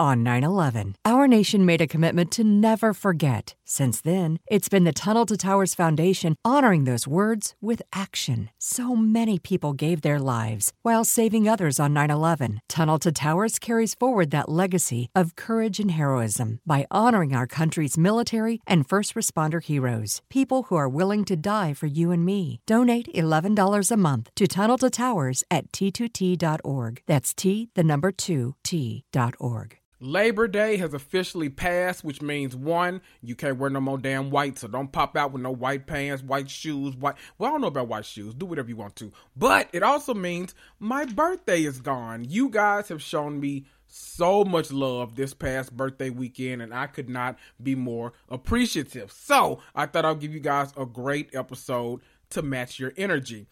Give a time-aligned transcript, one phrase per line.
[0.00, 3.54] On 9 11, our nation made a commitment to never forget.
[3.66, 8.48] Since then, it's been the Tunnel to Towers Foundation honoring those words with action.
[8.58, 12.62] So many people gave their lives while saving others on 9 11.
[12.66, 17.98] Tunnel to Towers carries forward that legacy of courage and heroism by honoring our country's
[17.98, 22.60] military and first responder heroes, people who are willing to die for you and me.
[22.64, 27.02] Donate $11 a month to Tunnel to Towers at t2t.org.
[27.06, 29.76] That's T, the number 2, T.org.
[30.02, 34.58] Labor Day has officially passed, which means one, you can't wear no more damn white,
[34.58, 37.16] so don't pop out with no white pants, white shoes, white.
[37.36, 38.32] Well, I don't know about white shoes.
[38.32, 39.12] Do whatever you want to.
[39.36, 42.24] But it also means my birthday is gone.
[42.26, 47.10] You guys have shown me so much love this past birthday weekend, and I could
[47.10, 49.12] not be more appreciative.
[49.12, 52.00] So I thought I'll give you guys a great episode
[52.30, 53.46] to match your energy.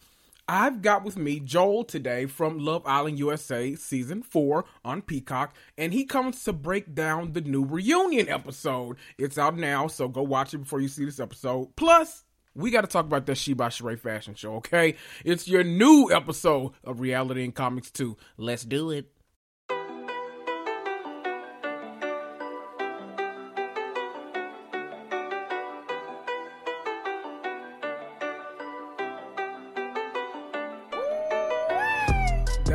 [0.51, 5.93] I've got with me Joel today from Love Island USA season 4 on Peacock, and
[5.93, 8.97] he comes to break down the new reunion episode.
[9.19, 11.75] It's out now, so go watch it before you see this episode.
[11.75, 12.23] Plus,
[12.55, 14.95] we got to talk about that She by Sheree fashion show, okay?
[15.23, 18.17] It's your new episode of Reality and Comics 2.
[18.37, 19.05] Let's do it.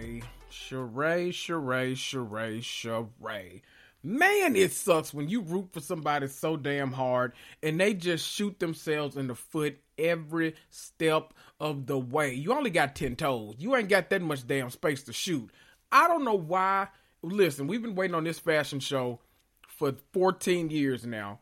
[0.00, 3.62] Sheree, Sheree, Sheree, Sheree, Sheree.
[4.02, 7.32] Man, it sucks when you root for somebody so damn hard
[7.62, 12.32] and they just shoot themselves in the foot every step of the way.
[12.32, 13.56] You only got 10 toes.
[13.58, 15.50] You ain't got that much damn space to shoot.
[15.92, 16.88] I don't know why.
[17.22, 19.20] Listen, we've been waiting on this fashion show
[19.68, 21.40] for 14 years now.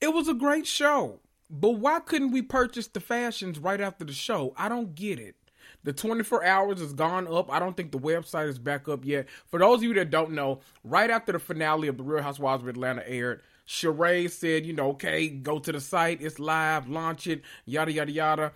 [0.00, 1.18] It was a great show.
[1.48, 4.54] But why couldn't we purchase the fashions right after the show?
[4.56, 5.36] I don't get it.
[5.84, 7.50] The 24 hours has gone up.
[7.50, 9.26] I don't think the website is back up yet.
[9.48, 12.62] For those of you that don't know, right after the finale of The Real Housewives
[12.62, 17.26] of Atlanta aired, Sheree said, you know, okay, go to the site, it's live, launch
[17.26, 18.52] it, yada, yada, yada.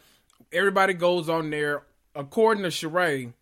[0.52, 1.82] Everybody goes on there.
[2.14, 3.32] According to Sheree,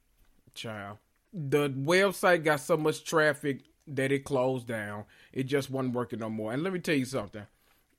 [0.55, 0.99] child,
[1.33, 5.05] the website got so much traffic that it closed down.
[5.33, 6.53] It just wasn't working no more.
[6.53, 7.47] And let me tell you something.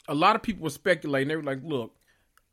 [0.07, 1.27] A lot of people were speculating.
[1.27, 1.95] They were like, look,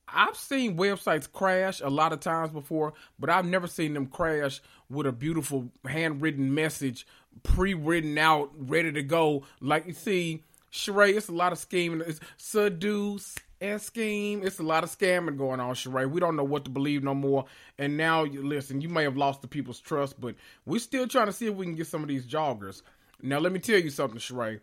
[0.09, 4.61] I've seen websites crash a lot of times before, but I've never seen them crash
[4.89, 7.07] with a beautiful handwritten message,
[7.43, 9.43] pre-written out, ready to go.
[9.61, 12.03] Like you see, Sheree, it's a lot of scheming.
[12.07, 14.43] It's seduce and scheme.
[14.45, 16.11] It's a lot of scamming going on, Sheree.
[16.11, 17.47] We don't know what to believe no more.
[17.79, 20.35] And now, listen, you may have lost the people's trust, but
[20.67, 22.83] we're still trying to see if we can get some of these joggers.
[23.23, 24.61] Now, let me tell you something, Sheree.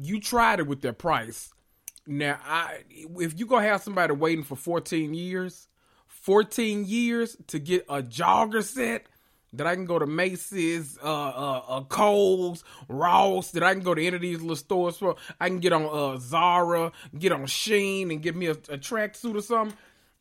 [0.00, 1.52] You tried it with their price.
[2.06, 2.84] Now, I
[3.18, 5.68] if you gonna have somebody waiting for 14 years,
[6.06, 9.06] 14 years to get a jogger set
[9.52, 13.94] that I can go to Macy's, uh, uh, uh Kohl's, Ross, that I can go
[13.94, 15.16] to any of these little stores for.
[15.40, 19.36] I can get on uh, Zara, get on Shein, and get me a, a tracksuit
[19.36, 19.76] or something.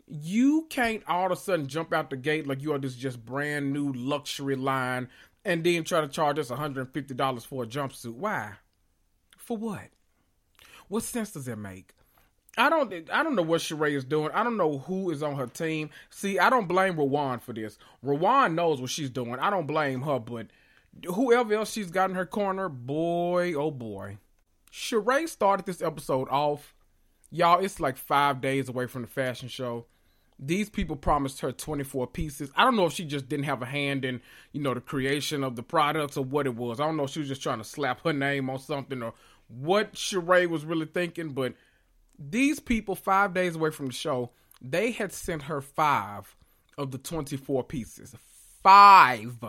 [0.07, 3.25] You can't all of a sudden jump out the gate like you are this just
[3.25, 5.09] brand new luxury line
[5.43, 8.13] and then try to charge us $150 for a jumpsuit.
[8.13, 8.53] Why?
[9.37, 9.89] For what?
[10.87, 11.93] What sense does it make?
[12.57, 14.31] I don't I don't know what Sheree is doing.
[14.33, 15.89] I don't know who is on her team.
[16.09, 17.77] See, I don't blame Rawan for this.
[18.03, 19.35] Rawan knows what she's doing.
[19.39, 20.47] I don't blame her, but
[21.05, 24.17] whoever else she's got in her corner, boy, oh boy.
[24.71, 26.73] Sheree started this episode off.
[27.31, 29.85] Y'all, it's like five days away from the fashion show.
[30.37, 32.51] These people promised her 24 pieces.
[32.55, 34.21] I don't know if she just didn't have a hand in,
[34.51, 36.79] you know, the creation of the products or what it was.
[36.79, 39.13] I don't know if she was just trying to slap her name on something or
[39.47, 41.53] what Sheree was really thinking, but
[42.17, 44.31] these people, five days away from the show,
[44.61, 46.35] they had sent her five
[46.77, 48.15] of the 24 pieces.
[48.63, 49.43] Five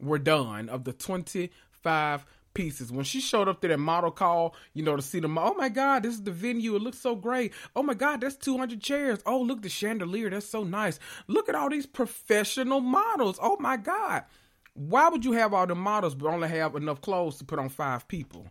[0.00, 2.92] were done of the 25 pieces.
[2.92, 5.68] When she showed up to that model call, you know, to see them, oh my
[5.68, 6.76] God, this is the venue.
[6.76, 7.52] It looks so great.
[7.74, 9.20] Oh my God, that's 200 chairs.
[9.26, 10.30] Oh, look, the chandelier.
[10.30, 10.98] That's so nice.
[11.28, 13.38] Look at all these professional models.
[13.40, 14.24] Oh my God.
[14.74, 17.68] Why would you have all the models but only have enough clothes to put on
[17.68, 18.46] five people?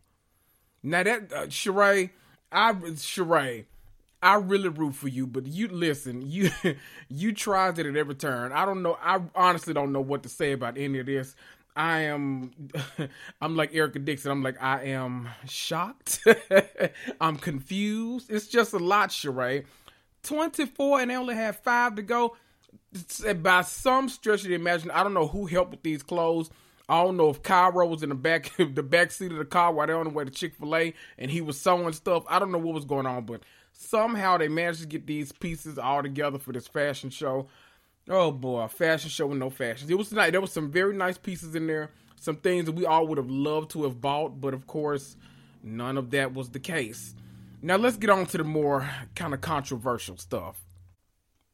[0.83, 2.09] Now that uh, Sheree,
[2.51, 3.65] I Sheree,
[4.23, 6.51] I really root for you, but you listen, you
[7.09, 8.51] you tried it at every turn.
[8.51, 8.97] I don't know.
[9.01, 11.35] I honestly don't know what to say about any of this.
[11.75, 12.51] I am
[13.41, 14.31] I'm like Erica Dixon.
[14.31, 16.25] I'm like I am shocked.
[17.21, 18.29] I'm confused.
[18.29, 19.65] It's just a lot, Sheree.
[20.23, 22.35] 24 and they only have five to go.
[23.41, 26.49] By some stretch of the imagination, I don't know who helped with these clothes.
[26.91, 29.71] I don't know if Cairo was in the back the back seat of the car
[29.71, 32.25] while they're on the way to Chick Fil A and he was sewing stuff.
[32.27, 35.79] I don't know what was going on, but somehow they managed to get these pieces
[35.79, 37.47] all together for this fashion show.
[38.09, 39.89] Oh boy, fashion show with no fashions.
[39.89, 40.31] It was nice.
[40.31, 41.91] There was some very nice pieces in there.
[42.17, 45.15] Some things that we all would have loved to have bought, but of course,
[45.63, 47.15] none of that was the case.
[47.61, 50.61] Now let's get on to the more kind of controversial stuff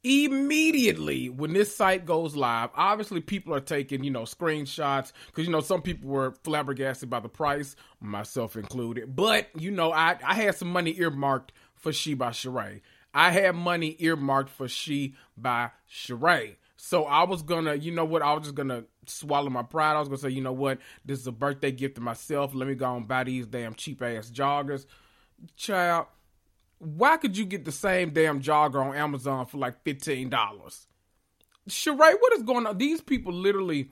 [0.08, 5.52] immediately when this site goes live obviously people are taking you know screenshots because you
[5.52, 9.16] know some people were flabbergasted by the price myself included.
[9.16, 12.82] But you know i i had some money earmarked for she by Sheree.
[13.14, 16.56] i had money earmarked for she by Sheree.
[16.76, 19.96] so i was gonna you know what i was just gonna swallow my pride.
[19.96, 20.80] I was gonna say you know what?
[21.06, 22.54] This is a birthday gift to myself.
[22.54, 24.86] Let me go and buy these damn cheap ass joggers.
[25.56, 26.08] Child
[26.80, 30.30] why could you get the same damn jogger on Amazon for like $15?
[31.70, 32.78] Sheree, what is going on?
[32.78, 33.92] These people literally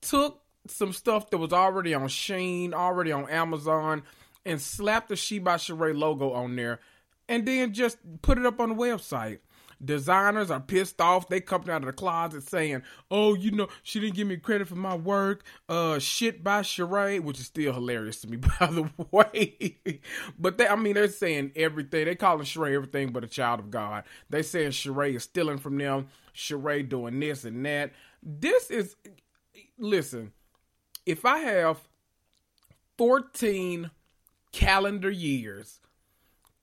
[0.00, 4.02] took some stuff that was already on Shein, already on Amazon,
[4.44, 6.80] and slapped the She by Sheree logo on there,
[7.28, 9.38] and then just put it up on the website.
[9.84, 11.28] Designers are pissed off.
[11.28, 14.68] They coming out of the closet saying, "Oh, you know, she didn't give me credit
[14.68, 18.88] for my work." Uh, shit by Sheree, which is still hilarious to me, by the
[19.10, 19.78] way.
[20.38, 22.04] but they, I mean, they're saying everything.
[22.04, 24.04] They calling Sheree everything but a child of God.
[24.30, 26.08] They saying Sheree is stealing from them.
[26.34, 27.92] Sheree doing this and that.
[28.22, 28.96] This is,
[29.78, 30.32] listen,
[31.04, 31.80] if I have
[32.96, 33.90] fourteen
[34.52, 35.80] calendar years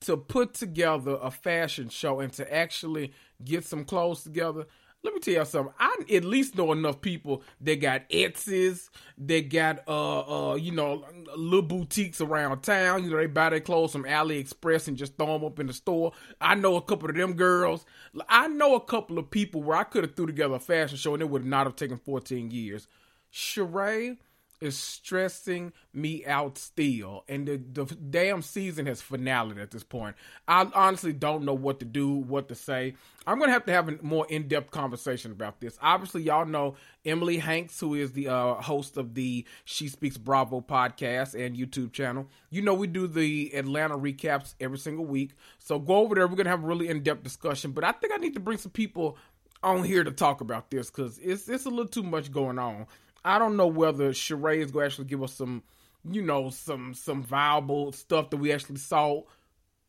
[0.02, 3.12] to put together a fashion show and to actually
[3.44, 4.66] get some clothes together,
[5.02, 5.72] let me tell you something.
[5.78, 11.04] I at least know enough people that got Etsy's, they got uh uh you know
[11.36, 13.04] little boutiques around town.
[13.04, 15.72] You know they buy their clothes from AliExpress and just throw them up in the
[15.72, 16.12] store.
[16.40, 17.86] I know a couple of them girls.
[18.28, 21.14] I know a couple of people where I could have threw together a fashion show
[21.14, 22.86] and it would not have taken 14 years.
[23.32, 24.18] Sheree
[24.60, 27.24] is stressing me out still.
[27.28, 30.16] And the, the damn season has finale at this point.
[30.46, 32.94] I honestly don't know what to do, what to say.
[33.26, 35.78] I'm going to have to have a more in depth conversation about this.
[35.82, 40.60] Obviously, y'all know Emily Hanks, who is the uh, host of the She Speaks Bravo
[40.60, 42.28] podcast and YouTube channel.
[42.50, 45.32] You know, we do the Atlanta recaps every single week.
[45.58, 46.26] So go over there.
[46.26, 47.72] We're going to have a really in depth discussion.
[47.72, 49.16] But I think I need to bring some people
[49.62, 52.86] on here to talk about this because it's, it's a little too much going on.
[53.24, 55.62] I don't know whether Sheree is going to actually give us some,
[56.10, 59.22] you know, some some viable stuff that we actually saw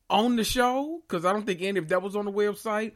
[0.09, 2.93] on the show because I don't think any of that was on the website.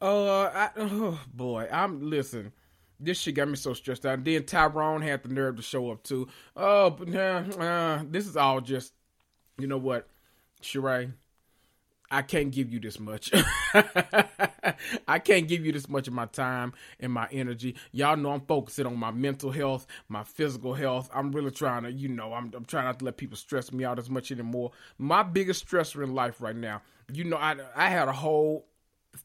[0.00, 2.52] Uh, I, oh boy, I'm listen.
[3.00, 4.14] This shit got me so stressed out.
[4.14, 6.28] And then Tyrone had the nerve to show up too.
[6.56, 8.92] Oh, but uh, this is all just,
[9.58, 10.08] you know what,
[10.62, 11.12] Sheree,
[12.14, 13.32] I can't give you this much.
[15.08, 17.74] I can't give you this much of my time and my energy.
[17.90, 21.10] Y'all know I'm focusing on my mental health, my physical health.
[21.12, 23.84] I'm really trying to, you know, I'm, I'm trying not to let people stress me
[23.84, 24.70] out as much anymore.
[24.96, 28.68] My biggest stressor in life right now, you know, I I had a whole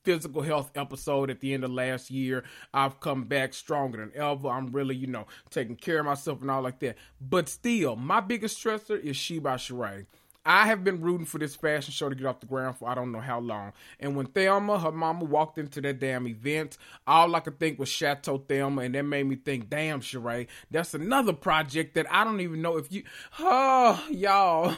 [0.04, 2.44] physical health episode at the end of last year.
[2.74, 4.50] I've come back stronger than ever.
[4.50, 6.98] I'm really, you know, taking care of myself and all like that.
[7.22, 10.08] But still, my biggest stressor is She by Sheree.
[10.46, 12.96] I have been rooting for this fashion show to get off the ground for I
[12.96, 13.74] don't know how long.
[14.00, 17.90] And when Thelma, her mama, walked into that damn event, all I could think was
[17.90, 22.40] Chateau Thelma, and that made me think, damn, Sheree, that's another project that I don't
[22.42, 23.04] even know if you,
[23.40, 24.70] oh, y'all,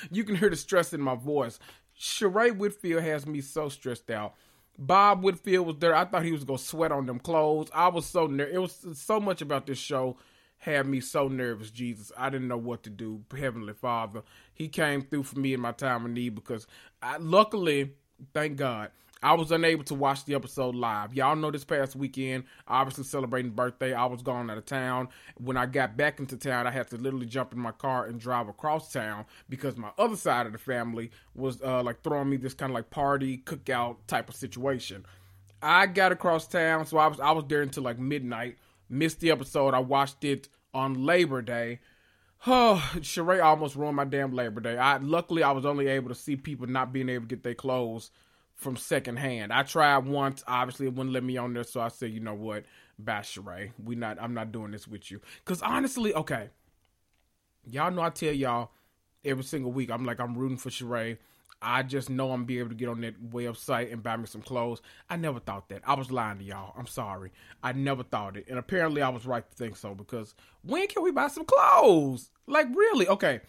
[0.10, 1.58] you can hear the stress in my voice.
[1.98, 4.34] Sheree Whitfield has me so stressed out.
[4.78, 5.94] Bob Whitfield was there.
[5.94, 7.70] I thought he was gonna sweat on them clothes.
[7.74, 8.54] I was so nervous.
[8.54, 10.16] It was so much about this show
[10.58, 12.10] had me so nervous, Jesus.
[12.16, 13.22] I didn't know what to do.
[13.36, 14.22] Heavenly Father,
[14.52, 16.66] He came through for me in my time of need because
[17.02, 17.92] I, luckily,
[18.32, 18.90] thank God,
[19.22, 21.14] I was unable to watch the episode live.
[21.14, 25.08] Y'all know this past weekend, obviously celebrating birthday, I was gone out of town.
[25.38, 28.20] When I got back into town, I had to literally jump in my car and
[28.20, 32.36] drive across town because my other side of the family was uh, like throwing me
[32.36, 35.06] this kind of like party cookout type of situation.
[35.62, 38.56] I got across town, so I was I was there until like midnight.
[38.88, 39.74] Missed the episode.
[39.74, 41.80] I watched it on Labor Day.
[42.46, 44.76] Oh, Sheree almost ruined my damn Labor Day.
[44.76, 47.54] I luckily I was only able to see people not being able to get their
[47.54, 48.10] clothes
[48.54, 49.52] from secondhand.
[49.52, 52.34] I tried once, obviously it wouldn't let me on there, so I said, you know
[52.34, 52.64] what,
[53.02, 53.72] Sheree.
[53.82, 55.20] We not I'm not doing this with you.
[55.44, 56.50] Cause honestly, okay.
[57.68, 58.70] Y'all know I tell y'all
[59.24, 61.18] every single week, I'm like I'm rooting for Sheree.
[61.62, 64.42] I just know I'm be able to get on that website and buy me some
[64.42, 64.82] clothes.
[65.08, 65.82] I never thought that.
[65.86, 66.74] I was lying to y'all.
[66.76, 67.32] I'm sorry.
[67.62, 68.46] I never thought it.
[68.48, 72.30] And apparently I was right to think so because when can we buy some clothes?
[72.46, 73.08] Like really?
[73.08, 73.40] Okay.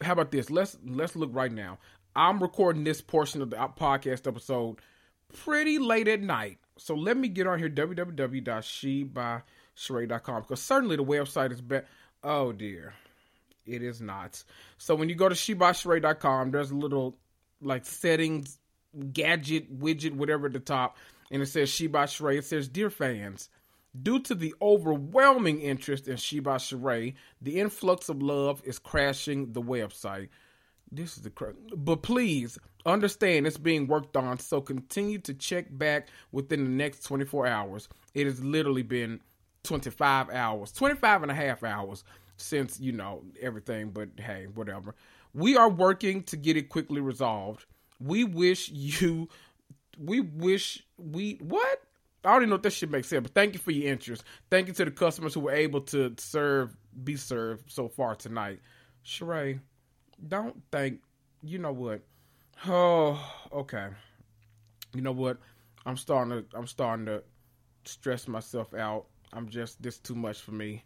[0.00, 0.50] How about this?
[0.50, 1.78] Let's let's look right now.
[2.14, 4.78] I'm recording this portion of the podcast episode
[5.32, 6.58] pretty late at night.
[6.78, 11.86] So let me get on here www.shebysheree.com because certainly the website is better.
[12.22, 12.94] Oh dear.
[13.66, 14.42] It is not.
[14.78, 17.16] So when you go to shebysheree.com, there's a little
[17.60, 18.58] like settings
[19.12, 20.96] gadget widget whatever at the top
[21.30, 22.38] and it says She by Sheree.
[22.38, 23.48] It says, Dear fans,
[24.00, 29.52] due to the overwhelming interest in She by Sheree, the influx of love is crashing
[29.52, 30.28] the website.
[30.90, 35.66] This is the cra- but please understand it's being worked on, so continue to check
[35.70, 37.88] back within the next 24 hours.
[38.14, 39.20] It has literally been
[39.64, 42.04] 25 hours, 25 and a half hours
[42.36, 44.94] since, you know, everything, but hey, whatever.
[45.36, 47.66] We are working to get it quickly resolved.
[48.00, 49.28] We wish you,
[50.02, 51.82] we wish we, what?
[52.24, 54.24] I don't even know if that shit makes sense, but thank you for your interest.
[54.50, 56.74] Thank you to the customers who were able to serve,
[57.04, 58.60] be served so far tonight.
[59.04, 59.60] Sheree,
[60.26, 61.00] don't think,
[61.42, 62.00] you know what?
[62.66, 63.88] Oh, okay.
[64.94, 65.36] You know what?
[65.84, 67.22] I'm starting to, I'm starting to
[67.84, 69.04] stress myself out.
[69.34, 70.82] I'm just, this too much for me.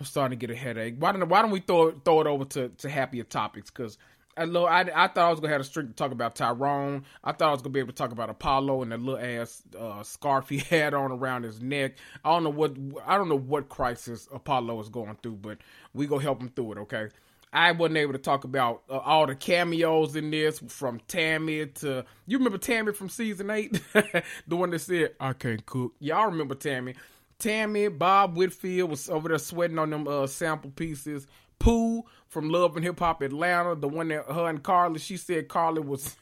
[0.00, 0.94] I'm starting to get a headache.
[0.98, 3.70] Why don't Why don't we throw throw it over to, to happier topics?
[3.70, 3.98] Because
[4.34, 7.04] I, I, I thought I was gonna have a streak to talk about Tyrone.
[7.22, 9.62] I thought I was gonna be able to talk about Apollo and the little ass
[9.78, 11.96] uh, scarf he had on around his neck.
[12.24, 12.76] I don't know what
[13.06, 15.58] I don't know what crisis Apollo is going through, but
[15.92, 16.78] we go help him through it.
[16.78, 17.08] Okay.
[17.52, 22.04] I wasn't able to talk about uh, all the cameos in this from Tammy to
[22.26, 23.82] you remember Tammy from season eight,
[24.46, 25.92] the one that said I can't cook.
[25.98, 26.94] Y'all remember Tammy?
[27.40, 31.26] Tammy, Bob Whitfield was over there sweating on them uh, sample pieces.
[31.58, 35.48] Pooh from Love and Hip Hop Atlanta, the one that her and Carly, she said
[35.48, 36.16] Carly was.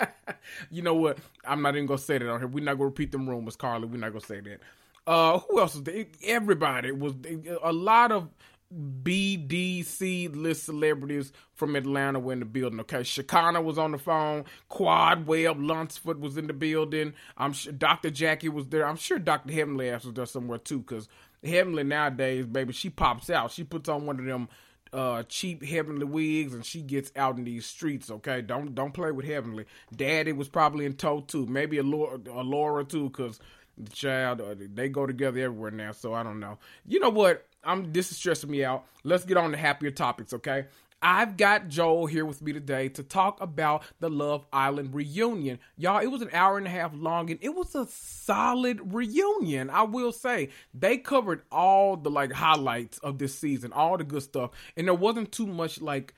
[0.70, 1.18] you know what?
[1.44, 2.48] I'm not even gonna say that on here.
[2.48, 3.86] We're not gonna repeat them rumors, Carly.
[3.86, 4.60] We're not gonna say that.
[5.06, 6.06] Uh, who else was there?
[6.24, 7.14] Everybody was
[7.62, 8.28] a lot of
[8.74, 12.80] BDC list celebrities from Atlanta were in the building.
[12.80, 14.44] Okay, Shekinah was on the phone.
[14.68, 17.14] Quad Webb Lunsford was in the building.
[17.36, 18.10] I'm sure Dr.
[18.10, 18.86] Jackie was there.
[18.86, 19.52] I'm sure Dr.
[19.52, 21.08] Heavenly Ass was there somewhere too, because
[21.44, 23.52] Heavenly nowadays, baby, she pops out.
[23.52, 24.48] She puts on one of them
[24.90, 29.10] uh cheap heavenly wigs and she gets out in these streets okay don't don't play
[29.10, 33.38] with heavenly daddy was probably in tow too maybe a laura, a laura too because
[33.76, 36.56] the child uh, they go together everywhere now so i don't know
[36.86, 40.32] you know what i'm this is stressing me out let's get on to happier topics
[40.32, 40.66] okay
[41.00, 45.60] I've got Joel here with me today to talk about the Love Island reunion.
[45.76, 49.70] Y'all, it was an hour and a half long and it was a solid reunion,
[49.70, 50.48] I will say.
[50.74, 54.94] They covered all the like highlights of this season, all the good stuff, and there
[54.94, 56.14] wasn't too much like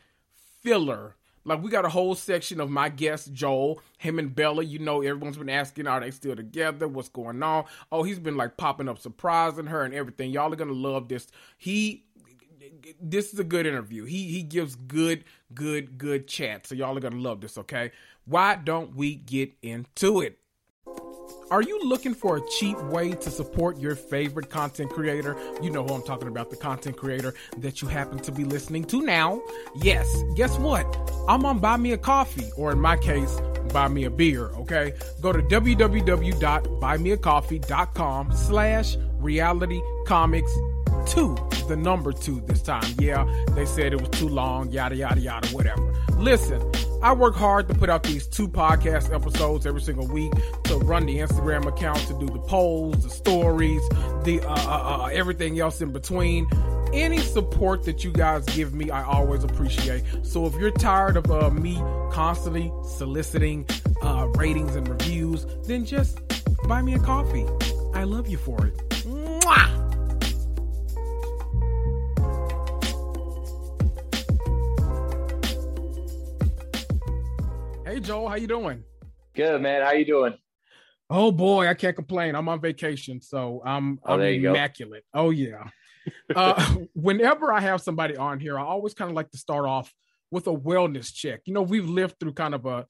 [0.62, 1.16] filler.
[1.44, 4.62] Like we got a whole section of my guest Joel, him and Bella.
[4.62, 6.87] You know, everyone's been asking, are they still together?
[6.87, 7.64] What's going on?
[7.90, 10.30] Oh, he's been like popping up, surprising her and everything.
[10.30, 11.28] Y'all are gonna love this.
[11.56, 12.04] He
[13.00, 14.04] this is a good interview.
[14.04, 16.66] He he gives good, good, good chat.
[16.66, 17.92] So y'all are gonna love this, okay?
[18.25, 20.38] Why don't we get into it?
[21.50, 25.37] Are you looking for a cheap way to support your favorite content creator?
[25.60, 28.84] You know who I'm talking about, the content creator that you happen to be listening
[28.84, 29.42] to now.
[29.75, 30.87] Yes, guess what?
[31.28, 33.38] I'm on Buy Me a Coffee, or in my case,
[33.72, 34.94] Buy Me a Beer, okay?
[35.20, 40.56] Go to www.buymeacoffee.com slash reality comics
[41.06, 41.37] two,
[41.68, 42.94] the number two this time.
[42.99, 45.92] Yeah, they said it was too long, yada, yada, yada, whatever.
[46.16, 46.62] Listen,
[47.02, 50.32] I work hard to put out these two podcast episodes every single week
[50.64, 53.80] to run the Instagram account, to do the polls, the stories,
[54.25, 56.47] the uh, uh, uh, everything else in between.
[56.92, 60.02] Any support that you guys give me, I always appreciate.
[60.23, 61.76] So if you're tired of uh, me
[62.11, 63.64] constantly soliciting
[64.02, 66.18] uh, ratings and reviews, then just
[66.68, 67.47] buy me a coffee.
[67.94, 68.76] I love you for it.
[69.04, 69.89] Mwah!
[77.90, 78.85] Hey Joel, how you doing?
[79.35, 79.82] Good man.
[79.82, 80.35] How you doing?
[81.11, 82.37] Oh boy, I can't complain.
[82.37, 85.02] I'm on vacation, so I'm oh, I'm immaculate.
[85.12, 85.23] Go.
[85.23, 85.64] Oh yeah.
[86.37, 89.92] uh, whenever I have somebody on here, I always kind of like to start off
[90.30, 91.40] with a wellness check.
[91.47, 92.87] You know, we've lived through kind of a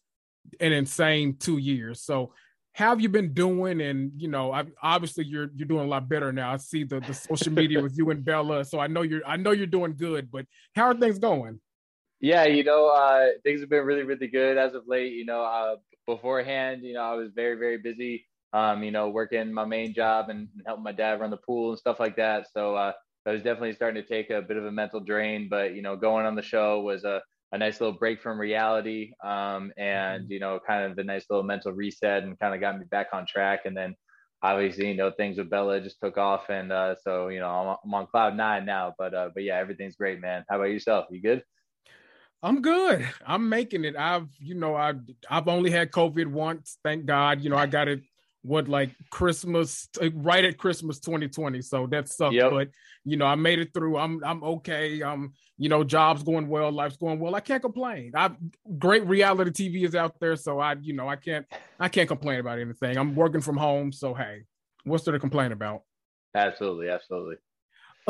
[0.61, 2.03] an insane two years.
[2.03, 2.35] So,
[2.75, 3.81] have you been doing?
[3.81, 6.53] And you know, I, obviously you're you're doing a lot better now.
[6.53, 9.39] I see the the social media with you and Bella, so I know you're I
[9.39, 10.31] know you're doing good.
[10.31, 10.45] But
[10.77, 11.59] how are things going?
[12.21, 15.15] Yeah, you know, uh, things have been really, really good as of late.
[15.15, 18.27] You know, uh, beforehand, you know, I was very, very busy.
[18.53, 21.79] Um, you know, working my main job and helping my dad run the pool and
[21.79, 22.47] stuff like that.
[22.53, 22.93] So uh,
[23.27, 25.49] I was definitely starting to take a bit of a mental drain.
[25.49, 29.13] But you know, going on the show was a, a nice little break from reality,
[29.25, 30.33] um, and mm-hmm.
[30.33, 33.09] you know, kind of a nice little mental reset, and kind of got me back
[33.13, 33.61] on track.
[33.65, 33.95] And then
[34.43, 37.77] obviously, you know, things with Bella just took off, and uh, so you know, I'm,
[37.85, 38.95] I'm on cloud nine now.
[38.99, 40.45] But uh, but yeah, everything's great, man.
[40.51, 41.07] How about yourself?
[41.11, 41.43] You good?
[42.43, 43.07] I'm good.
[43.27, 43.97] I'm making it.
[43.97, 46.79] I've, you know, I've I've only had COVID once.
[46.83, 47.43] Thank God.
[47.43, 48.01] You know, I got it
[48.43, 51.61] what like Christmas right at Christmas 2020.
[51.63, 52.35] So that sucked.
[52.35, 52.51] Yep.
[52.51, 52.69] But
[53.05, 53.99] you know, I made it through.
[53.99, 55.03] I'm I'm okay.
[55.03, 57.35] Um, you know, job's going well, life's going well.
[57.35, 58.13] I can't complain.
[58.15, 58.31] I
[58.79, 61.47] great reality TV is out there, so I, you know, I can't
[61.79, 62.97] I can't complain about anything.
[62.97, 64.45] I'm working from home, so hey,
[64.85, 65.83] what's there to complain about?
[66.35, 67.37] Absolutely, absolutely.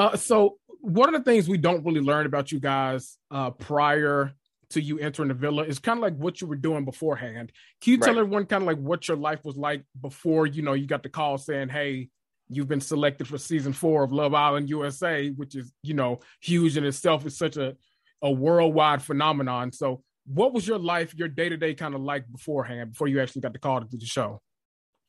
[0.00, 4.32] Uh, so one of the things we don't really learn about you guys uh, prior
[4.70, 7.52] to you entering the villa is kind of like what you were doing beforehand.
[7.82, 8.06] Can you right.
[8.06, 11.02] tell everyone kind of like what your life was like before you know you got
[11.02, 12.08] the call saying, "Hey,
[12.48, 16.78] you've been selected for season four of Love Island USA," which is you know huge
[16.78, 17.26] in itself.
[17.26, 17.76] It's such a
[18.22, 19.72] a worldwide phenomenon.
[19.72, 23.20] So, what was your life, your day to day kind of like beforehand before you
[23.20, 24.40] actually got the call to do the show?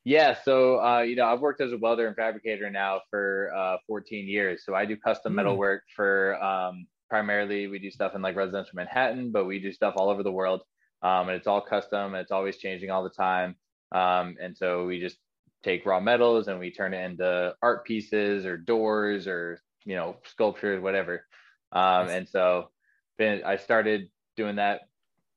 [0.03, 3.77] Yeah, so uh, you know, I've worked as a welder and fabricator now for uh,
[3.87, 4.63] 14 years.
[4.65, 5.59] So I do custom metal mm.
[5.59, 9.93] work for um, primarily we do stuff in like residential Manhattan, but we do stuff
[9.97, 10.61] all over the world,
[11.03, 13.55] um, and it's all custom and it's always changing all the time.
[13.91, 15.17] Um, and so we just
[15.63, 20.17] take raw metals and we turn it into art pieces or doors or you know
[20.25, 21.25] sculptures, whatever.
[21.71, 22.71] Um, and so
[23.17, 24.81] been I started doing that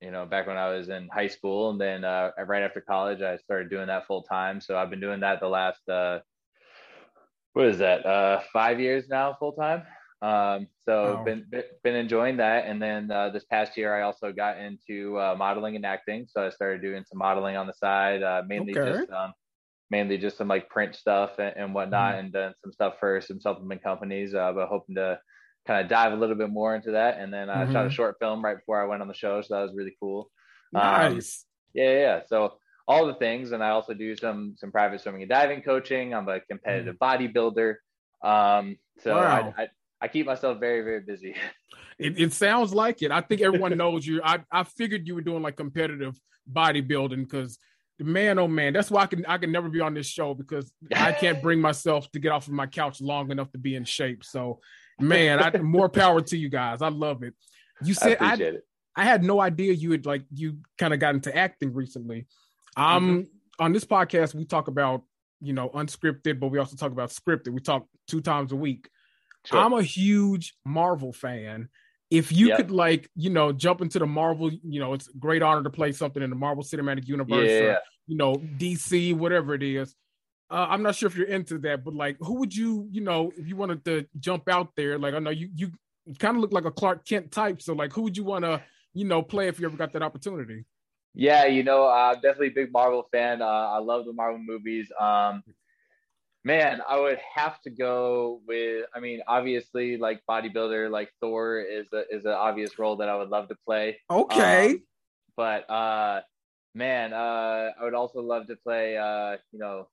[0.04, 1.70] you know, back when I was in high school.
[1.70, 4.60] And then uh, right after college, I started doing that full time.
[4.60, 6.18] So I've been doing that the last, uh,
[7.54, 9.82] what is that, uh, five years now, full time.
[10.22, 11.24] Um, so wow.
[11.24, 11.44] been
[11.82, 15.76] been enjoying that, and then uh, this past year I also got into uh, modeling
[15.76, 16.26] and acting.
[16.30, 19.00] So I started doing some modeling on the side, uh, mainly okay.
[19.00, 19.34] just um,
[19.90, 22.20] mainly just some like print stuff and, and whatnot, mm.
[22.20, 24.34] and done some stuff for some supplement companies.
[24.34, 25.18] Uh, but hoping to
[25.66, 27.18] kind of dive a little bit more into that.
[27.18, 27.72] And then I mm-hmm.
[27.72, 29.96] shot a short film right before I went on the show, so that was really
[30.00, 30.30] cool.
[30.74, 31.44] Um, nice.
[31.44, 32.20] Um, yeah, yeah.
[32.26, 32.54] So
[32.86, 36.14] all the things, and I also do some some private swimming and diving coaching.
[36.14, 37.34] I'm a competitive mm.
[37.34, 37.74] bodybuilder.
[38.22, 39.54] Um, so wow.
[39.56, 39.68] I, I,
[40.02, 41.34] I keep myself very very busy.
[41.96, 43.12] It, it sounds like it.
[43.12, 44.20] I think everyone knows you.
[44.20, 46.18] I I figured you were doing like competitive
[46.52, 47.56] bodybuilding because
[47.98, 50.34] the man oh man that's why i can i can never be on this show
[50.34, 53.76] because i can't bring myself to get off of my couch long enough to be
[53.76, 54.58] in shape so
[55.00, 57.34] man I, more power to you guys i love it
[57.82, 58.66] you said I, I, it.
[58.96, 62.26] I had no idea you had like you kind of got into acting recently
[62.76, 63.64] um Mm-hmm.
[63.64, 65.02] on this podcast we talk about
[65.40, 68.88] you know unscripted but we also talk about scripted we talk two times a week
[69.46, 69.58] Sure.
[69.60, 71.68] i'm a huge marvel fan
[72.10, 72.56] if you Yep.
[72.56, 75.70] could like you know jump into the marvel you know it's a great honor to
[75.70, 77.76] play something in the marvel cinematic universe or, yeah.
[78.06, 79.94] you know dc whatever it is
[80.50, 83.32] uh, i'm not sure if you're into that but like who would you you know
[83.36, 85.70] if you wanted to jump out there like i know you you
[86.18, 88.62] kind of look like a clark kent type so like who would you want to
[88.92, 90.64] you know play if you ever got that opportunity
[91.14, 93.40] Yeah, you know, uh, definitely a big Marvel fan.
[93.40, 94.90] Uh, I love the Marvel movies.
[94.98, 95.44] Um,
[96.42, 98.86] man, I would have to go with.
[98.94, 103.16] I mean, obviously, like bodybuilder, like Thor is a, is an obvious role that I
[103.16, 104.00] would love to play.
[104.10, 104.82] okay Um,
[105.36, 106.20] but uh,
[106.74, 108.96] man, uh, I would also love to play.
[108.96, 109.86] Uh, you know,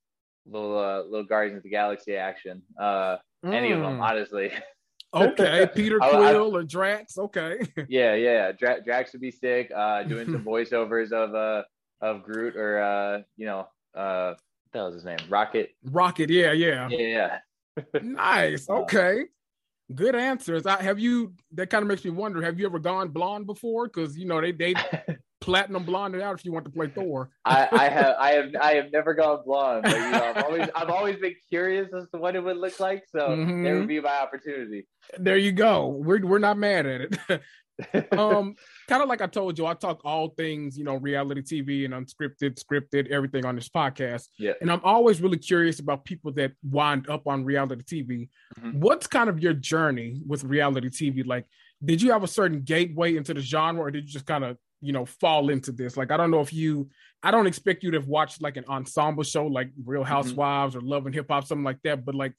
[0.46, 2.62] little uh, little Guardians of the Galaxy action.
[2.80, 4.02] Uh, any of them, Mm.
[4.02, 4.52] honestly.
[5.14, 7.58] okay peter I- I- quill or drax okay
[7.90, 8.54] yeah, yeah.
[8.54, 9.70] Dra- Drax would be sick.
[9.76, 11.64] Uh, doing some voiceovers of uh
[12.00, 14.36] of Groot or uh you know uh
[14.72, 15.18] that was his name?
[15.28, 15.72] Rocket.
[15.92, 17.40] rocket yeah yeah Yeah,
[17.76, 17.94] yeah.
[18.02, 19.26] nice Uh, okay
[19.94, 23.10] good answers I, have you that kind of makes me wonder have you ever gone
[23.10, 24.74] blonde before because you know they they
[25.42, 28.74] platinum blonded out if you want to play thor I, I have I have I
[28.76, 32.20] have never gone blonde, but you know I've always I've always been curious as to
[32.20, 33.04] what it would look like.
[33.12, 33.64] So Mhm.
[33.64, 34.88] there would be my opportunity.
[35.18, 37.42] there you go we're, we're not mad at it
[38.18, 38.56] um
[38.88, 41.94] kind of like i told you i talk all things you know reality tv and
[41.96, 44.52] unscripted scripted everything on this podcast Yeah.
[44.62, 48.76] and i'm always really curious about people that wind up on reality tv Mhm.
[48.76, 51.46] what's kind of your journey with reality tv like
[51.84, 54.58] did you have a certain gateway into the genre or did you just kind of
[54.82, 56.90] you know fall into this like i don't know if you
[57.24, 60.82] i don't expect you to have watched like an ensemble show like real housewives or
[60.82, 62.34] love and hip hop something like that but like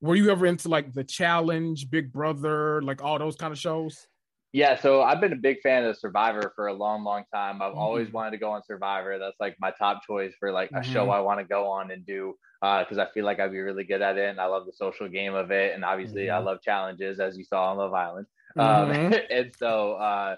[0.00, 4.06] were you ever into like the challenge big brother like all those kind of shows
[4.52, 7.60] Yeah, so I've been a big fan of Survivor for a long, long time.
[7.60, 8.12] I've always Mhm.
[8.12, 9.18] wanted to go on Survivor.
[9.18, 10.82] That's like my top choice for like a Mhm.
[10.82, 13.84] show I want to go on and do because I feel like I'd be really
[13.84, 16.44] good at it, and I love the social game of it, and obviously I Mhm.
[16.46, 18.26] love challenges as you saw on Love Island.
[18.58, 18.90] Um,
[19.30, 20.36] and so, uh,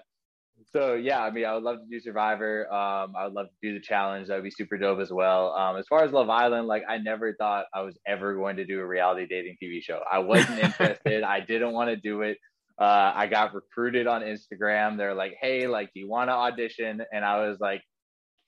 [0.71, 2.71] so yeah, I mean, I would love to do Survivor.
[2.71, 4.27] Um, I would love to do the challenge.
[4.27, 5.53] That would be super dope as well.
[5.55, 8.65] Um, as far as Love Island, like I never thought I was ever going to
[8.65, 10.01] do a reality dating TV show.
[10.11, 11.23] I wasn't interested.
[11.23, 12.37] I didn't want to do it.
[12.79, 14.97] Uh, I got recruited on Instagram.
[14.97, 17.81] They're like, "Hey, like, do you want to audition?" And I was like,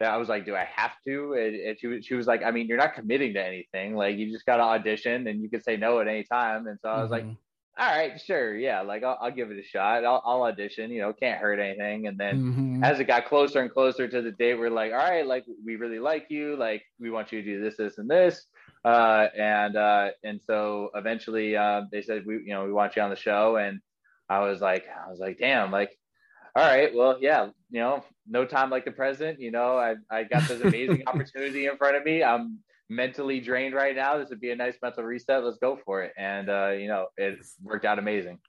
[0.02, 2.52] I was like, "Do I have to?" And, and she, was- she was like, "I
[2.52, 3.96] mean, you're not committing to anything.
[3.96, 6.80] Like, you just got to audition, and you can say no at any time." And
[6.82, 7.38] so I was like, Mhm.
[7.80, 10.04] All right, sure, yeah, like I'll, I'll give it a shot.
[10.06, 10.92] I'll, I'll audition.
[10.92, 12.08] You know, can't hurt anything.
[12.08, 12.84] And then Mhm.
[12.84, 15.76] as it got closer and closer to the date, we're like, all right, like we
[15.78, 16.56] really like you.
[16.58, 18.46] Like we want you to do this, this, and this.
[18.84, 23.02] Uh, and uh, and so eventually, uh, they said we, you know, we want you
[23.02, 23.56] on the show.
[23.56, 23.80] And
[24.30, 25.98] I was like, I was like, damn, like,
[26.56, 29.40] all right, well, yeah, you know, no time like the present.
[29.40, 32.24] You know, I I got this amazing opportunity in front of me.
[32.24, 32.60] I'm
[32.92, 34.18] mentally drained right now.
[34.18, 35.44] This would be a nice mental reset.
[35.44, 36.12] Let's go for it.
[36.18, 38.40] And uh, you know, it worked out amazing.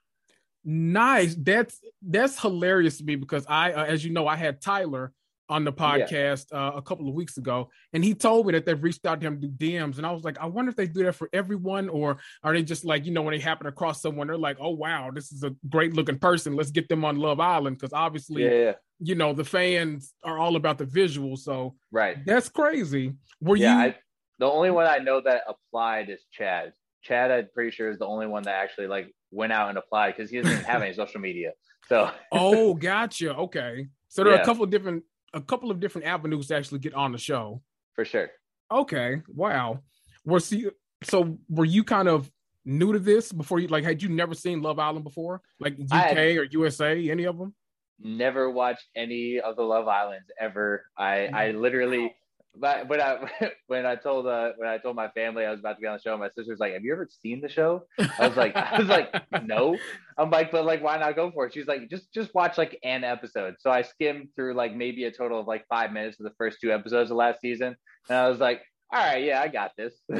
[0.64, 1.35] Nice.
[1.37, 5.12] That's that's hilarious to me because I, uh, as you know, I had Tyler
[5.48, 6.07] on the Yeah.
[6.07, 9.20] podcast uh, a couple of weeks ago, and he told me that they've reached out
[9.20, 11.28] to him to DMs, and I was like, I wonder if they do that for
[11.33, 14.57] everyone, or are they just like, you know, when they happen across someone, they're like,
[14.61, 17.92] oh wow, this is a great looking person, let's get them on Love Island, because
[17.92, 22.24] obviously, Yeah, yeah, you know, the fans are all about the visual, so right.
[22.24, 23.14] that's crazy.
[23.40, 23.90] Were yeah, you?
[23.90, 23.96] I,
[24.38, 26.73] the only one I know that applied is Chad.
[27.03, 30.16] Chad, I'm pretty sure is the only one that actually like went out and applied
[30.16, 31.53] because he doesn't have any social media.
[31.88, 33.35] So oh, gotcha.
[33.35, 35.03] Okay, so there are a couple of different,
[35.35, 37.62] a couple of different avenues to actually get on the show.
[37.95, 38.31] for sure.
[38.73, 39.21] Okay.
[39.29, 39.81] Wow.
[40.25, 42.31] Was you so were you kind of
[42.64, 45.42] new to this before you like had you never seen Love Island before?
[45.61, 47.55] Like UK or USA, any of them?
[47.99, 50.85] Never watched any of the Love Islands ever.
[50.97, 52.14] I I literally
[52.55, 53.19] but when I
[53.67, 55.97] when I told uh when I told my family I was about to be on
[55.97, 57.87] the show, my sister's like, "Have you ever seen the show?"
[58.19, 59.12] I was like, I was like,
[59.45, 59.77] "No."
[60.19, 62.79] I'm like, "But like, why not go for it?" She's like, "Just just watch like
[62.85, 66.25] an episode." So I skimmed through like maybe a total of like five minutes of
[66.25, 67.77] the first two episodes of last season,
[68.09, 68.61] and I was like,
[68.93, 69.95] "All right, yeah, I got this."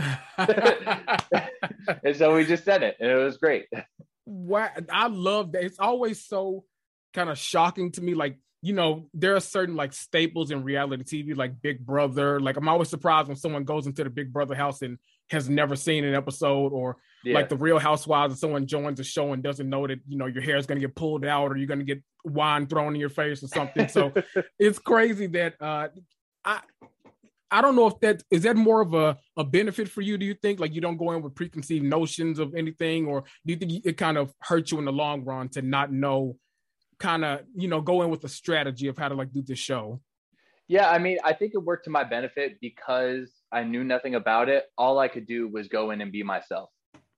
[2.05, 3.67] and so we just said it, and it was great.
[4.25, 5.65] wow, I love that.
[5.65, 6.65] It's always so
[7.13, 8.15] kind of shocking to me.
[8.15, 12.41] Like, you know, there are certain like staples in reality TV, like Big Brother.
[12.41, 14.99] Like, I'm always surprised when someone goes into the Big Brother house and
[15.31, 17.35] has never seen an episode or yeah.
[17.35, 20.27] like the Real Housewives, if someone joins a show and doesn't know that you know
[20.27, 22.95] your hair is going to get pulled out or you're going to get wine thrown
[22.95, 23.89] in your face or something.
[23.89, 24.13] So
[24.59, 25.89] it's crazy that uh,
[26.45, 26.61] I
[27.53, 30.17] I don't know if that is that more of a, a benefit for you.
[30.17, 33.53] Do you think like you don't go in with preconceived notions of anything, or do
[33.53, 36.37] you think it kind of hurts you in the long run to not know,
[37.03, 39.59] kind of you know go in with a strategy of how to like do this
[39.59, 40.01] show?
[40.69, 44.49] Yeah, I mean, I think it worked to my benefit because I knew nothing about
[44.49, 44.65] it.
[44.79, 46.71] All I could do was go in and be myself.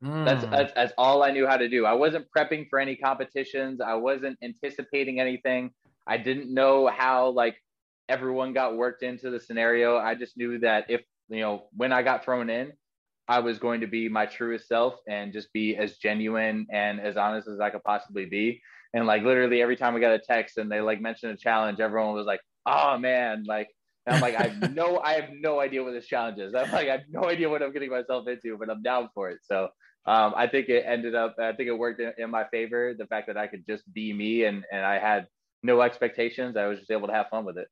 [0.03, 0.25] Mm.
[0.25, 1.87] That's, that's that's all I knew how to do.
[1.87, 3.81] I wasn't prepping for any competitions.
[3.81, 5.71] I wasn't anticipating anything.
[6.07, 7.57] I didn't know how like
[8.09, 9.99] everyone got worked into the scenario.
[9.99, 12.73] I just knew that if you know when I got thrown in,
[13.29, 17.17] I was going to be my truest self and just be as genuine and as
[17.17, 18.63] honest as I could possibly be.
[18.95, 21.81] And like literally every time we got a text and they like mentioned a challenge,
[21.81, 23.69] everyone was like, "Oh man!" Like
[24.07, 26.55] I'm like, I have no, I have no idea what this challenge is.
[26.55, 29.31] I'm like, I have no idea what I'm getting myself into, but I'm down for
[29.31, 29.39] it.
[29.43, 29.69] So
[30.07, 32.95] um, I think it ended up, I think it worked in, in my favor.
[32.97, 35.27] The fact that I could just be me and and I had
[35.63, 36.57] no expectations.
[36.57, 37.69] I was just able to have fun with it.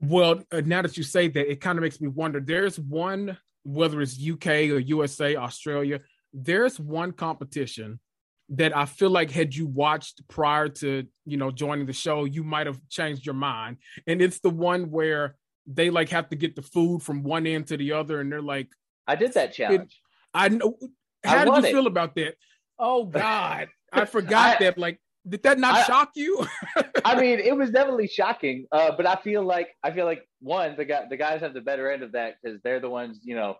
[0.00, 2.40] Well, uh, now that you say that, it kind of makes me wonder.
[2.40, 6.00] There's one, whether it's UK or USA, Australia,
[6.32, 8.00] there's one competition
[8.50, 12.44] that I feel like had you watched prior to you know joining the show, you
[12.44, 13.78] might have changed your mind.
[14.06, 17.68] And it's the one where they like have to get the food from one end
[17.68, 18.68] to the other, and they're like,
[19.06, 20.00] "I did that challenge."
[20.32, 20.76] I know.
[21.24, 21.72] How I did you it.
[21.72, 22.34] feel about that?
[22.78, 24.78] Oh God, I forgot I, that.
[24.78, 26.46] Like did that not I, shock you?
[27.04, 28.66] I mean, it was definitely shocking.
[28.70, 31.60] Uh, but I feel like I feel like one, the guy the guys have the
[31.60, 33.56] better end of that because they're the ones, you know,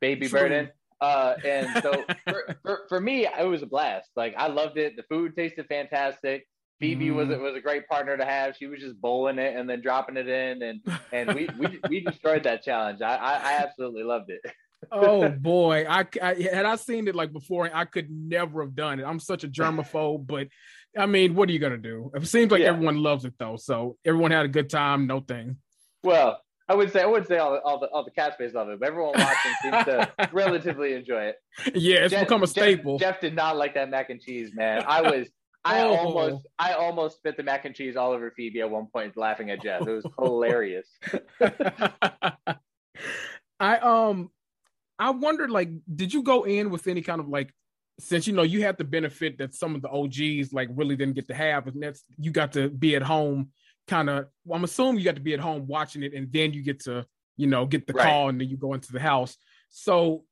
[0.00, 0.40] baby True.
[0.40, 0.70] burden.
[1.00, 4.10] Uh, and so for, for, for, me, it was a blast.
[4.16, 4.96] Like I loved it.
[4.96, 6.46] The food tasted fantastic.
[6.78, 7.14] Phoebe mm.
[7.14, 8.56] was was a great partner to have.
[8.56, 10.80] She was just bowling it and then dropping it in, and
[11.12, 13.02] and we we, we destroyed that challenge.
[13.02, 14.40] I, I, I absolutely loved it
[14.92, 19.00] oh boy, I, I, had I seen it like before, I could never have done
[19.00, 19.04] it.
[19.04, 20.48] I'm such a germaphobe, but
[20.96, 22.10] I mean, what are you gonna do?
[22.14, 22.68] It seems like yeah.
[22.68, 25.06] everyone loves it though, so everyone had a good time.
[25.06, 25.58] No thing.
[26.02, 28.68] Well, I would say I would say all, all the all the cat space love
[28.68, 31.36] it, but everyone watching seems to relatively enjoy it.
[31.74, 32.96] Yeah, it's Jeff, become a staple.
[32.96, 34.84] Jeff, Jeff, did not like that mac and cheese, man.
[34.86, 35.28] I was.
[35.64, 35.96] I oh.
[35.96, 39.50] almost I almost spit the mac and cheese all over Phoebe at one point laughing
[39.50, 39.84] at Jeff.
[39.86, 40.86] It was hilarious.
[43.60, 44.30] I um
[45.00, 47.52] I wondered, like, did you go in with any kind of like,
[47.98, 51.14] since you know you had the benefit that some of the OGs like really didn't
[51.14, 53.50] get to have, and that's you got to be at home,
[53.88, 54.26] kind of.
[54.44, 56.80] Well, I'm assuming you got to be at home watching it, and then you get
[56.80, 58.06] to you know get the right.
[58.06, 59.36] call, and then you go into the house.
[59.68, 60.24] So,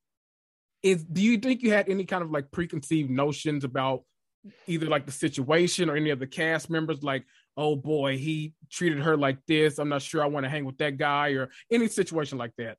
[0.82, 4.04] is do you think you had any kind of like preconceived notions about
[4.66, 7.24] either like the situation or any of the cast members like
[7.56, 10.78] oh boy he treated her like this i'm not sure i want to hang with
[10.78, 12.78] that guy or any situation like that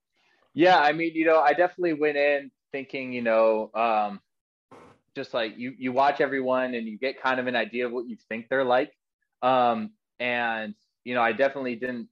[0.54, 4.20] yeah, I mean, you know, I definitely went in thinking, you know, um,
[5.16, 8.08] just like you you watch everyone and you get kind of an idea of what
[8.08, 8.92] you think they're like.
[9.42, 12.08] Um, and you know, I definitely didn't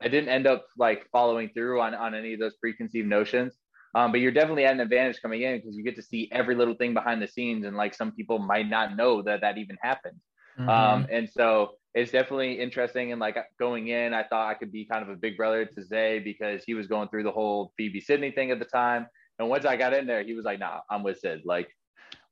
[0.00, 3.54] I didn't end up like following through on on any of those preconceived notions.
[3.94, 6.54] Um, but you're definitely at an advantage coming in because you get to see every
[6.54, 9.78] little thing behind the scenes, and like some people might not know that that even
[9.80, 10.20] happened.
[10.58, 10.68] Mm-hmm.
[10.68, 13.12] Um, and so it's definitely interesting.
[13.12, 15.82] And like going in, I thought I could be kind of a big brother to
[15.82, 19.06] Zay because he was going through the whole Phoebe Sydney thing at the time.
[19.38, 21.42] And once I got in there, he was like, "Nah, I'm with Sid.
[21.46, 21.68] Like,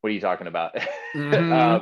[0.01, 0.77] what are you talking about?"
[1.17, 1.53] Mm-hmm.
[1.53, 1.79] uh,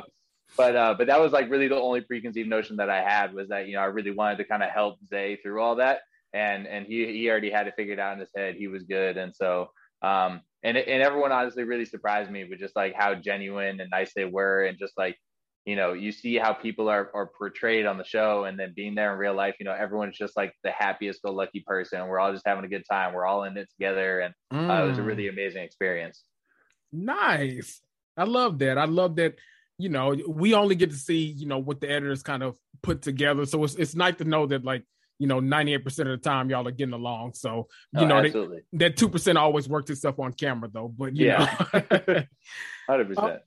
[0.57, 3.49] but uh, but that was like really the only preconceived notion that I had was
[3.49, 6.01] that you know I really wanted to kind of help Zay through all that,
[6.33, 8.55] and and he he already had it figured out in his head.
[8.55, 9.69] He was good, and so
[10.01, 14.13] um and and everyone honestly really surprised me with just like how genuine and nice
[14.15, 15.17] they were, and just like
[15.65, 18.95] you know, you see how people are, are portrayed on the show and then being
[18.95, 22.05] there in real life, you know, everyone's just like the happiest go lucky person.
[22.07, 23.13] We're all just having a good time.
[23.13, 24.19] We're all in it together.
[24.19, 24.69] And mm.
[24.69, 25.29] uh, it was a really mm.
[25.29, 26.23] amazing experience.
[26.91, 27.81] Nice.
[28.17, 28.77] I love that.
[28.77, 29.35] I love that.
[29.77, 33.01] You know, we only get to see, you know, what the editors kind of put
[33.01, 33.45] together.
[33.45, 34.83] So it's, it's nice to know that like,
[35.19, 37.33] you know, 98% of the time y'all are getting along.
[37.33, 38.29] So, you oh, know, they,
[38.73, 42.27] that 2% always works itself on camera though, but yeah, 100%.
[43.17, 43.37] Uh,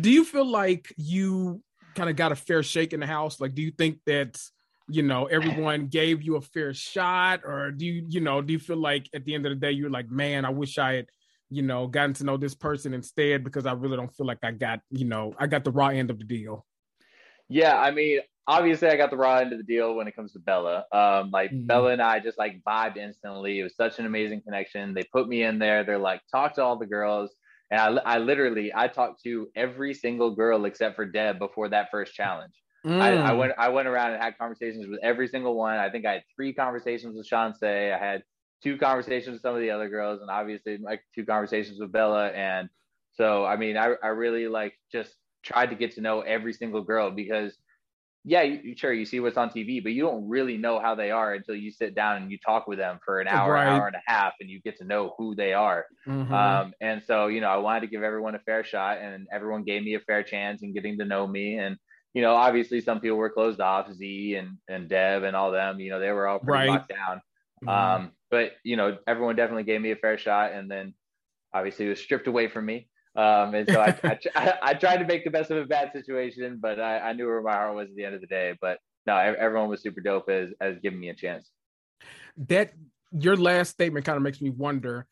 [0.00, 1.62] do you feel like you
[1.94, 3.40] kind of got a fair shake in the house?
[3.40, 4.40] Like, do you think that
[4.88, 8.58] you know everyone gave you a fair shot, or do you you know do you
[8.58, 11.06] feel like at the end of the day you're like, man, I wish I had
[11.50, 14.50] you know gotten to know this person instead because I really don't feel like I
[14.52, 16.64] got you know I got the raw end of the deal.
[17.48, 20.32] Yeah, I mean, obviously I got the raw end of the deal when it comes
[20.32, 20.84] to Bella.
[20.92, 21.66] Um, like mm-hmm.
[21.66, 23.60] Bella and I just like vibed instantly.
[23.60, 24.94] It was such an amazing connection.
[24.94, 25.84] They put me in there.
[25.84, 27.34] They're like, talk to all the girls.
[27.70, 31.88] And I, I literally I talked to every single girl except for Deb before that
[31.90, 32.54] first challenge.
[32.86, 33.00] Mm.
[33.00, 33.38] I, I, mm.
[33.38, 35.76] went I went around and had conversations with every single one.
[35.76, 37.62] I think I had three conversations with Shanse.
[37.62, 38.22] I had
[38.62, 42.28] two conversations with some of the other girls, and obviously like two conversations with Bella.
[42.28, 42.68] And
[43.12, 46.82] so, I mean, I, I really like just tried to get to know every single
[46.82, 47.56] girl because
[48.24, 51.10] yeah, you, sure, you see what's on TV, but you don't really know how they
[51.10, 53.66] are until you sit down and you talk with them for an hour, right.
[53.66, 55.86] hour and a half, and you get to know who they are.
[56.06, 56.34] Mm-hmm.
[56.34, 59.64] Um, and so, you know, I wanted to give everyone a fair shot, and everyone
[59.64, 61.58] gave me a fair chance in getting to know me.
[61.58, 61.78] And
[62.12, 65.78] you know, obviously, some people were closed off, Z and and Dev and all them.
[65.80, 66.68] You know, they were all pretty right.
[66.68, 67.22] locked down.
[67.64, 67.68] Mm-hmm.
[67.68, 70.94] Um, but you know, everyone definitely gave me a fair shot, and then
[71.52, 72.88] obviously it was stripped away from me.
[73.16, 73.98] Um, and so I,
[74.36, 77.26] I, I, tried to make the best of a bad situation, but I, I knew
[77.26, 78.54] where my heart was at the end of the day.
[78.60, 81.50] But no, everyone was super dope as, as giving me a chance.
[82.36, 82.72] That
[83.10, 85.06] your last statement kind of makes me wonder.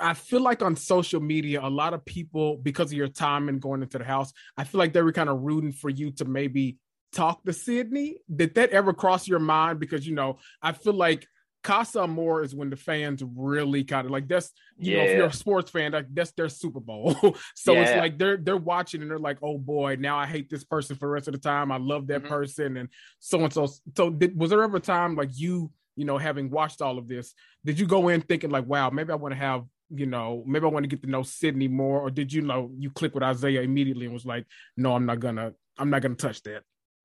[0.00, 3.60] I feel like on social media, a lot of people, because of your time and
[3.60, 6.24] going into the house, I feel like they were kind of rooting for you to
[6.24, 6.78] maybe
[7.12, 8.18] talk to Sydney.
[8.34, 9.80] Did that ever cross your mind?
[9.80, 11.26] Because you know, I feel like
[11.62, 14.98] Casa Amor is when the fans really kind of like that's you yeah.
[14.98, 17.14] know if you're a sports fan like that's their Super Bowl.
[17.54, 17.82] so yeah.
[17.82, 20.96] it's like they're they're watching and they're like, oh boy, now I hate this person
[20.96, 21.70] for the rest of the time.
[21.70, 22.28] I love that mm-hmm.
[22.28, 22.88] person and
[23.20, 23.68] so and so.
[23.96, 27.06] So did, was there ever a time like you you know having watched all of
[27.06, 30.42] this, did you go in thinking like, wow, maybe I want to have you know
[30.46, 33.14] maybe I want to get to know Sydney more, or did you know you click
[33.14, 34.46] with Isaiah immediately and was like,
[34.76, 36.64] no, I'm not gonna I'm not gonna touch that.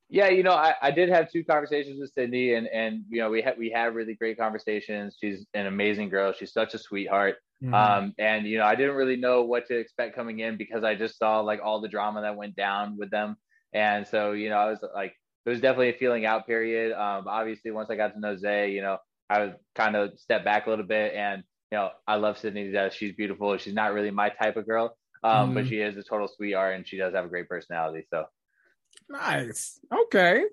[0.10, 3.30] Yeah, you know, I, I did have two conversations with Sydney, and and you know,
[3.30, 5.17] we had we had really great conversations.
[5.20, 6.32] She's an amazing girl.
[6.32, 7.36] She's such a sweetheart.
[7.62, 7.74] Mm-hmm.
[7.74, 10.96] Um, and you know, I didn't really know what to expect coming in because I
[10.96, 13.36] just saw like all the drama that went down with them,
[13.74, 15.13] and so you know, I was like,
[15.46, 16.93] it was definitely a feeling out period.
[16.93, 20.46] Um, obviously, once I got to know Zay, you know, I was kind of step
[20.46, 22.93] back a little bit, and you know, I love Sydney death.
[22.93, 23.58] She's beautiful.
[23.58, 25.54] She's not really my type of girl, um, mm-hmm.
[25.56, 28.08] but she is a total sweetheart, and she does have a great personality.
[28.10, 28.24] So
[29.10, 29.80] Nice.
[29.93, 30.43] Okay.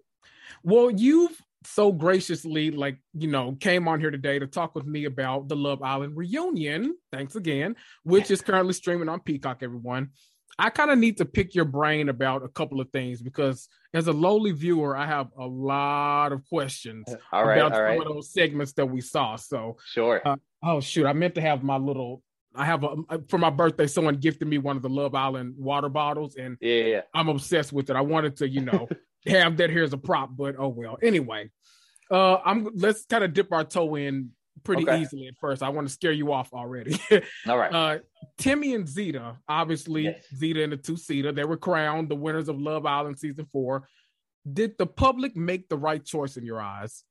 [0.62, 5.07] Well, you've so graciously, like, you know, came on here today to talk with me
[5.07, 6.97] about the Love Island reunion.
[7.11, 10.11] Thanks again, which is currently streaming on Peacock, everyone.
[10.59, 14.07] I kind of need to pick your brain about a couple of things because as
[14.07, 17.99] a lowly viewer, I have a lot of questions all right, about all right.
[17.99, 19.37] some of those segments that we saw.
[19.37, 20.23] So, sure.
[20.25, 21.07] Uh, oh, shoot.
[21.07, 22.23] I meant to have my little
[22.55, 23.87] I have a for my birthday.
[23.87, 27.01] Someone gifted me one of the Love Island water bottles, and yeah, yeah.
[27.12, 27.97] I'm obsessed with it.
[27.97, 28.88] I wanted to, you know,
[29.27, 30.99] have that here as a prop, but oh well.
[31.03, 31.51] Anyway,
[32.11, 34.31] uh, I'm let's kind of dip our toe in
[34.62, 35.01] pretty okay.
[35.01, 35.62] easily at first.
[35.62, 36.99] I want to scare you off already.
[37.49, 37.73] All right.
[37.73, 37.99] Uh,
[38.38, 40.25] Timmy and Zeta, obviously yes.
[40.35, 43.88] Zeta and the two seater, they were crowned the winners of Love Island season four.
[44.51, 47.05] Did the public make the right choice in your eyes?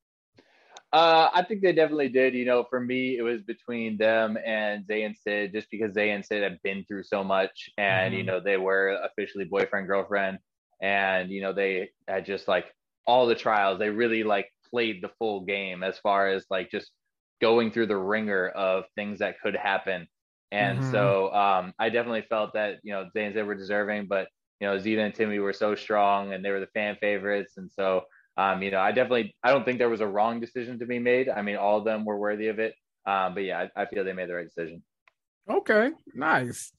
[0.94, 2.36] Uh, I think they definitely did.
[2.36, 6.12] You know, for me, it was between them and Zay and Sid, just because Zay
[6.12, 8.20] and Sid had been through so much, and mm-hmm.
[8.20, 10.38] you know they were officially boyfriend girlfriend,
[10.84, 12.68] and you know they had just like
[13.08, 13.80] all the trials.
[13.80, 16.92] They really like played the full game as far as like just
[17.42, 20.08] going through the ringer of things that could happen.
[20.52, 20.92] And mm-hmm.
[20.92, 24.28] so um, I definitely felt that you know Zay and Sid were deserving, but
[24.60, 27.72] you know Zeta and Timmy were so strong, and they were the fan favorites, and
[27.72, 28.04] so
[28.38, 31.00] um, you know, I definitely I don't think there was a wrong decision to be
[31.00, 31.30] made.
[31.30, 32.76] I mean, all of them were worthy of it.
[33.06, 34.84] Um, but yeah, I, I feel they made the right decision.
[35.50, 36.72] Okay, nice.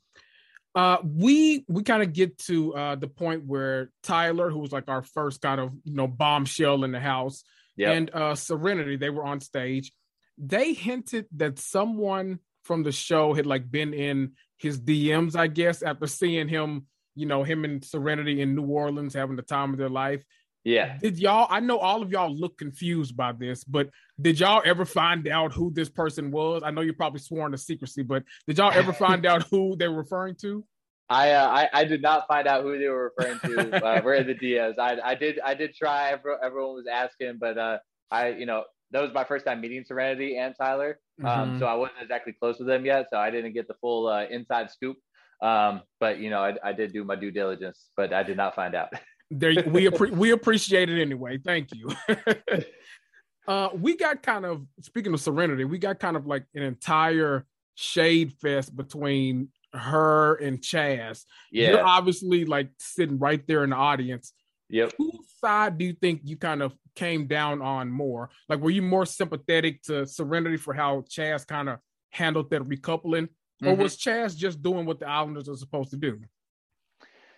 [0.75, 4.89] Uh, we we kind of get to uh, the point where Tyler, who was like
[4.89, 7.45] our first kind of you know bombshell in the house,
[7.77, 7.95] yep.
[7.95, 9.93] and uh, Serenity, they were on stage.
[10.37, 15.83] They hinted that someone from the show had like been in his DMs, I guess,
[15.83, 19.79] after seeing him, you know, him and Serenity in New Orleans having the time of
[19.79, 20.25] their life.
[20.65, 20.97] Yeah.
[20.99, 21.47] Did y'all?
[21.51, 25.53] I know all of y'all look confused by this, but did y'all ever find out
[25.53, 26.63] who this person was?
[26.65, 29.89] I know you're probably sworn to secrecy, but did y'all ever find out who they
[29.89, 30.65] were referring to?
[31.11, 33.85] I, uh, I I did not find out who they were referring to.
[33.85, 34.79] uh, we're in the DMs.
[34.79, 36.13] I I did I did try.
[36.13, 37.79] Everyone was asking, but uh,
[38.11, 40.99] I you know that was my first time meeting Serenity and Tyler.
[41.23, 41.59] Um, mm-hmm.
[41.59, 44.25] so I wasn't exactly close with them yet, so I didn't get the full uh,
[44.31, 44.97] inside scoop.
[45.43, 48.55] Um, but you know, I, I did do my due diligence, but I did not
[48.55, 48.89] find out.
[49.39, 51.39] there we appre- we appreciate it anyway.
[51.39, 51.91] Thank you.
[53.49, 57.47] uh, we got kind of speaking of Serenity, we got kind of like an entire
[57.75, 61.25] shade fest between her and Chaz.
[61.51, 64.33] Yeah, you're obviously like sitting right there in the audience.
[64.71, 64.93] Yep.
[64.99, 68.31] Whose side do you think you kind of came down on more?
[68.49, 71.79] Like, were you more sympathetic to Serenity for how Chaz kind of
[72.11, 73.29] handled that recoupling,
[73.63, 73.83] or mm-hmm.
[73.83, 76.21] was Chaz just doing what the Islanders are supposed to do?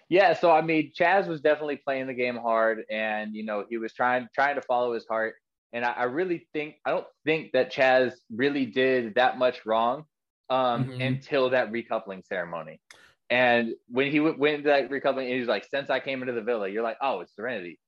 [0.08, 3.76] Yeah, so I mean, Chaz was definitely playing the game hard, and you know he
[3.78, 5.34] was trying trying to follow his heart.
[5.72, 10.04] And I, I really think I don't think that Chaz really did that much wrong
[10.48, 11.00] um, mm-hmm.
[11.00, 12.80] until that recoupling ceremony.
[13.28, 16.34] And when he went, went into that recoupling, he was like, "Since I came into
[16.34, 17.80] the villa, you're like, oh, it's Serenity,"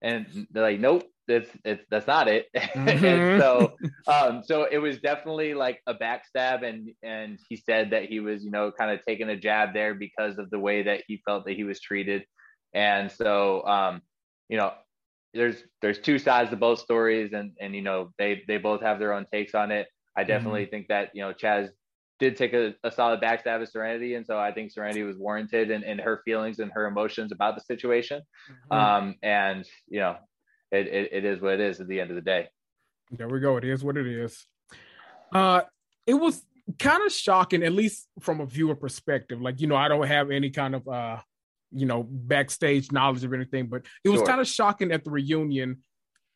[0.00, 2.46] and they're like, "Nope, it's it's that's not it.
[2.56, 3.40] Mm-hmm.
[3.40, 3.74] so
[4.06, 8.44] um so it was definitely like a backstab and and he said that he was,
[8.44, 11.46] you know, kind of taking a jab there because of the way that he felt
[11.46, 12.24] that he was treated.
[12.74, 14.02] And so um,
[14.48, 14.72] you know,
[15.34, 18.98] there's there's two sides to both stories and and you know, they they both have
[18.98, 19.88] their own takes on it.
[20.16, 20.70] I definitely mm-hmm.
[20.70, 21.68] think that, you know, Chaz
[22.18, 25.70] did take a, a solid backstab of Serenity, and so I think Serenity was warranted
[25.70, 28.22] in, in her feelings and her emotions about the situation.
[28.72, 28.72] Mm-hmm.
[28.72, 30.16] Um, and you know,
[30.72, 32.48] it, it, it is what it is at the end of the day.
[33.10, 33.56] There we go.
[33.56, 34.46] It is what it is.
[35.32, 35.62] Uh,
[36.06, 36.42] it was
[36.78, 39.40] kind of shocking, at least from a viewer perspective.
[39.40, 41.18] Like, you know, I don't have any kind of, uh,
[41.72, 44.26] you know, backstage knowledge of anything, but it was sure.
[44.26, 45.78] kind of shocking at the reunion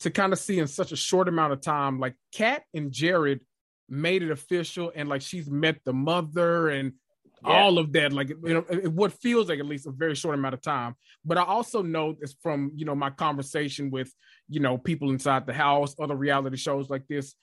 [0.00, 3.40] to kind of see in such a short amount of time, like Kat and Jared
[3.88, 6.92] made it official and like she's met the mother and
[7.44, 7.62] yeah.
[7.62, 8.60] all of that like you know
[8.90, 12.14] what feels like at least a very short amount of time but i also know
[12.20, 14.12] this from you know my conversation with
[14.48, 17.34] you know people inside the house other reality shows like this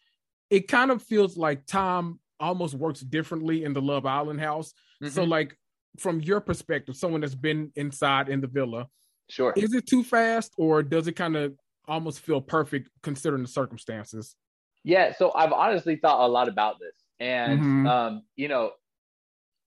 [0.50, 5.14] it kind of feels like tom almost works differently in the love island house mm-hmm.
[5.14, 5.58] so like
[6.00, 8.88] from your perspective someone that's been inside in the villa
[9.30, 11.54] sure is it too fast or does it kind of
[11.88, 14.36] almost feel perfect considering the circumstances
[14.84, 17.88] yeah so i've honestly thought a lot about this and mm-hmm.
[17.88, 18.72] um you know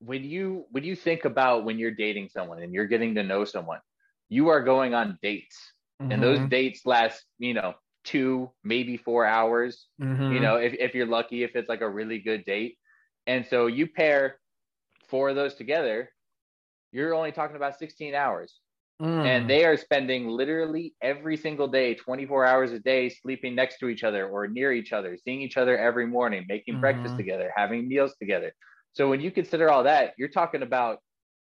[0.01, 3.45] when you when you think about when you're dating someone and you're getting to know
[3.45, 3.81] someone,
[4.29, 5.59] you are going on dates,
[6.03, 6.13] mm-hmm.
[6.13, 6.49] and those mm-hmm.
[6.49, 7.75] dates last, you know,
[8.05, 9.87] two maybe four hours.
[10.01, 10.33] Mm-hmm.
[10.33, 12.79] You know, if if you're lucky, if it's like a really good date,
[13.27, 14.39] and so you pair
[15.09, 16.11] four of those together,
[16.93, 18.55] you're only talking about 16 hours.
[19.03, 19.25] Mm.
[19.25, 23.89] And they are spending literally every single day, 24 hours a day, sleeping next to
[23.89, 26.83] each other or near each other, seeing each other every morning, making mm-hmm.
[26.83, 28.53] breakfast together, having meals together.
[28.93, 30.99] So when you consider all that, you're talking about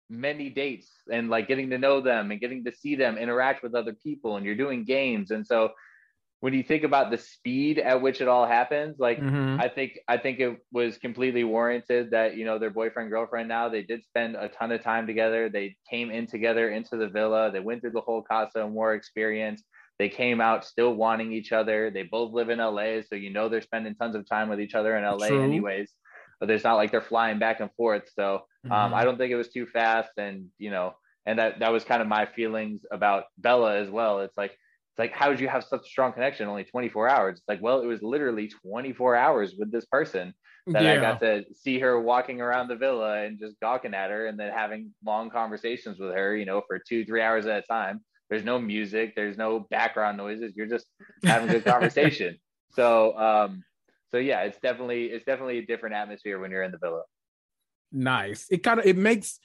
[0.09, 3.75] many dates and like getting to know them and getting to see them interact with
[3.75, 5.31] other people and you're doing games.
[5.31, 5.71] And so
[6.41, 9.61] when you think about the speed at which it all happens, like mm-hmm.
[9.61, 13.69] I think I think it was completely warranted that you know their boyfriend girlfriend now
[13.69, 15.49] they did spend a ton of time together.
[15.49, 17.51] They came in together into the villa.
[17.53, 19.63] They went through the whole Casa Amor experience.
[19.99, 21.91] They came out still wanting each other.
[21.91, 24.75] They both live in LA, so you know they're spending tons of time with each
[24.75, 25.43] other in LA True.
[25.43, 25.93] anyways
[26.41, 28.11] but it's not like they're flying back and forth.
[28.15, 28.95] So um, mm-hmm.
[28.95, 30.11] I don't think it was too fast.
[30.17, 30.95] And, you know,
[31.27, 34.21] and that, that was kind of my feelings about Bella as well.
[34.21, 36.49] It's like, it's like, how did you have such a strong connection?
[36.49, 37.39] Only 24 hours.
[37.39, 40.35] It's like, well, it was literally 24 hours with this person
[40.67, 40.93] that yeah.
[40.93, 44.39] I got to see her walking around the villa and just gawking at her and
[44.39, 48.01] then having long conversations with her, you know, for two, three hours at a time.
[48.29, 50.53] There's no music, there's no background noises.
[50.57, 50.87] You're just
[51.25, 52.39] having a good conversation.
[52.73, 53.65] So, um,
[54.11, 57.03] so yeah, it's definitely it's definitely a different atmosphere when you're in the villa.
[57.93, 58.47] Nice.
[58.51, 59.39] It kind of it makes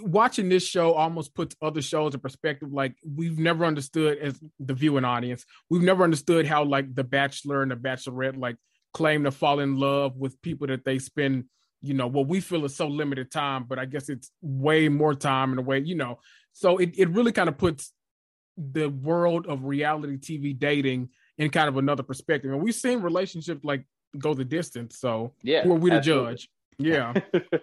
[0.00, 2.72] watching this show almost puts other shows in perspective.
[2.72, 7.62] Like we've never understood as the viewing audience, we've never understood how like The Bachelor
[7.62, 8.56] and The Bachelorette like
[8.92, 11.44] claim to fall in love with people that they spend,
[11.82, 15.14] you know, what we feel is so limited time, but I guess it's way more
[15.14, 16.20] time in a way, you know.
[16.52, 17.92] So it, it really kind of puts
[18.56, 21.08] the world of reality TV dating
[21.38, 22.52] in kind of another perspective.
[22.52, 23.84] And we've seen relationships like
[24.18, 24.98] go the distance.
[24.98, 26.48] So yeah, who are we to judge?
[26.78, 27.14] Yeah.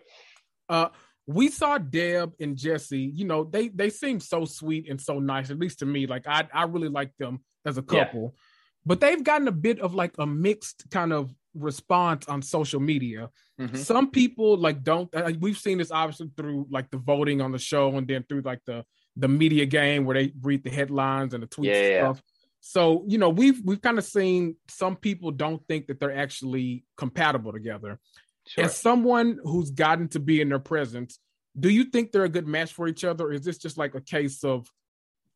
[0.70, 0.90] uh,
[1.28, 3.12] we saw Deb and Jesse.
[3.14, 5.50] You know, they they seem so sweet and so nice.
[5.50, 8.34] At least to me, like I I really like them as a couple.
[8.34, 8.42] Yeah.
[8.86, 13.30] But they've gotten a bit of like a mixed kind of response on social media.
[13.60, 13.76] Mm-hmm.
[13.76, 15.14] Some people like don't.
[15.14, 18.42] Uh, we've seen this obviously through like the voting on the show, and then through
[18.42, 18.84] like the
[19.18, 22.24] the media game where they read the headlines and the tweets yeah, and stuff.
[22.62, 26.86] So, you know, we've we've kind of seen some people don't think that they're actually
[26.96, 28.00] compatible together.
[28.48, 28.66] Sure.
[28.66, 31.20] As someone who's gotten to be in their presence,
[31.60, 33.26] do you think they're a good match for each other?
[33.26, 34.68] Or is this just like a case of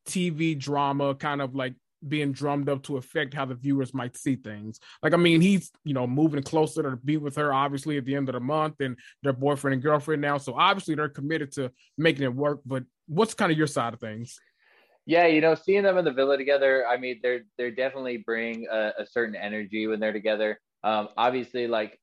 [0.07, 1.73] TV drama kind of like
[2.07, 4.79] being drummed up to affect how the viewers might see things.
[5.01, 8.15] Like, I mean, he's, you know, moving closer to be with her, obviously, at the
[8.15, 10.37] end of the month, and their boyfriend and girlfriend now.
[10.37, 12.59] So obviously they're committed to making it work.
[12.65, 14.39] But what's kind of your side of things?
[15.07, 18.65] Yeah, you know, seeing them in the villa together, I mean, they're they're definitely bring
[18.71, 20.59] a, a certain energy when they're together.
[20.83, 21.99] Um, obviously, like,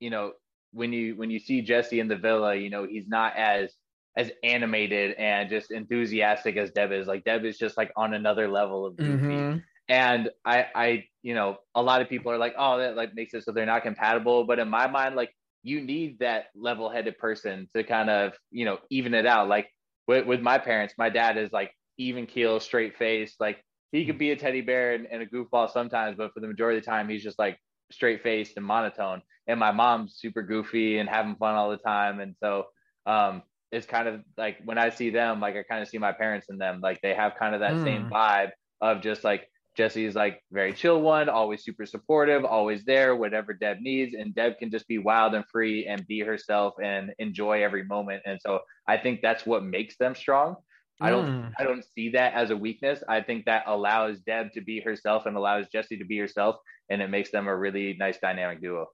[0.00, 0.32] you know,
[0.72, 3.72] when you when you see Jesse in the villa, you know, he's not as
[4.16, 7.06] as animated and just enthusiastic as Deb is.
[7.06, 9.24] Like Deb is just like on another level of goofy.
[9.24, 9.58] Mm-hmm.
[9.88, 13.34] And I I you know, a lot of people are like, oh, that like makes
[13.34, 14.44] it so they're not compatible.
[14.44, 15.30] But in my mind, like
[15.62, 19.48] you need that level-headed person to kind of, you know, even it out.
[19.48, 19.68] Like
[20.08, 21.70] with, with my parents, my dad is like
[22.08, 23.34] even keel, straight face.
[23.40, 26.48] Like he could be a teddy bear and, and, a goofball sometimes, but for the
[26.48, 27.58] majority of the time, he's just like
[27.90, 29.22] straight faced and monotone.
[29.46, 32.20] And my mom's super goofy and having fun all the time.
[32.20, 32.66] And so
[33.06, 36.12] um, it's kind of like when I see them, like I kind of see my
[36.12, 36.80] parents in them.
[36.80, 37.84] Like they have kind of that mm.
[37.84, 38.50] same vibe
[38.80, 43.78] of just like Jesse's like very chill one, always super supportive, always there, whatever Deb
[43.80, 44.14] needs.
[44.14, 48.22] And Deb can just be wild and free and be herself and enjoy every moment.
[48.26, 50.56] And so I think that's what makes them strong.
[51.00, 51.52] I don't mm.
[51.58, 53.02] I don't see that as a weakness.
[53.08, 56.56] I think that allows Deb to be herself and allows Jesse to be herself
[56.90, 58.86] and it makes them a really nice dynamic duo.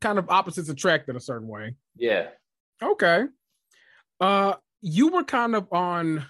[0.00, 1.74] Kind of opposites attract in a certain way.
[1.96, 2.28] Yeah.
[2.82, 3.24] Okay.
[4.20, 6.26] Uh you were kind of on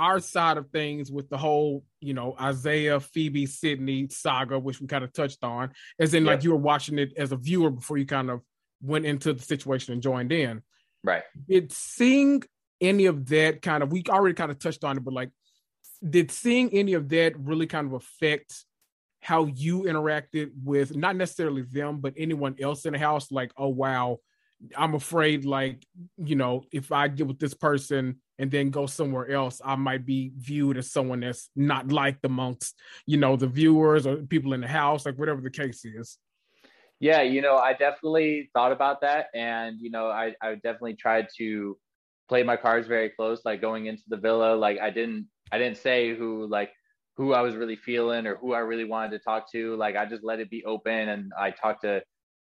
[0.00, 4.86] our side of things with the whole, you know, Isaiah, Phoebe, Sydney saga, which we
[4.86, 6.36] kind of touched on, as in yep.
[6.36, 8.40] like you were watching it as a viewer before you kind of
[8.80, 10.62] went into the situation and joined in.
[11.04, 11.22] Right.
[11.48, 12.42] Did seeing
[12.80, 15.30] any of that kind of we already kind of touched on it, but like
[16.08, 18.64] did seeing any of that really kind of affect
[19.22, 23.30] how you interacted with not necessarily them, but anyone else in the house?
[23.30, 24.18] Like, oh wow,
[24.76, 25.84] I'm afraid like,
[26.16, 30.06] you know, if I get with this person and then go somewhere else, I might
[30.06, 34.62] be viewed as someone that's not liked amongst, you know, the viewers or people in
[34.62, 36.16] the house, like whatever the case is.
[36.98, 39.26] Yeah, you know, I definitely thought about that.
[39.34, 41.78] And, you know, I, I definitely tried to
[42.30, 44.54] play my cards very close, like going into the villa.
[44.54, 46.70] Like I didn't I didn't say who like
[47.16, 49.76] who I was really feeling or who I really wanted to talk to.
[49.76, 52.02] Like I just let it be open and I talked to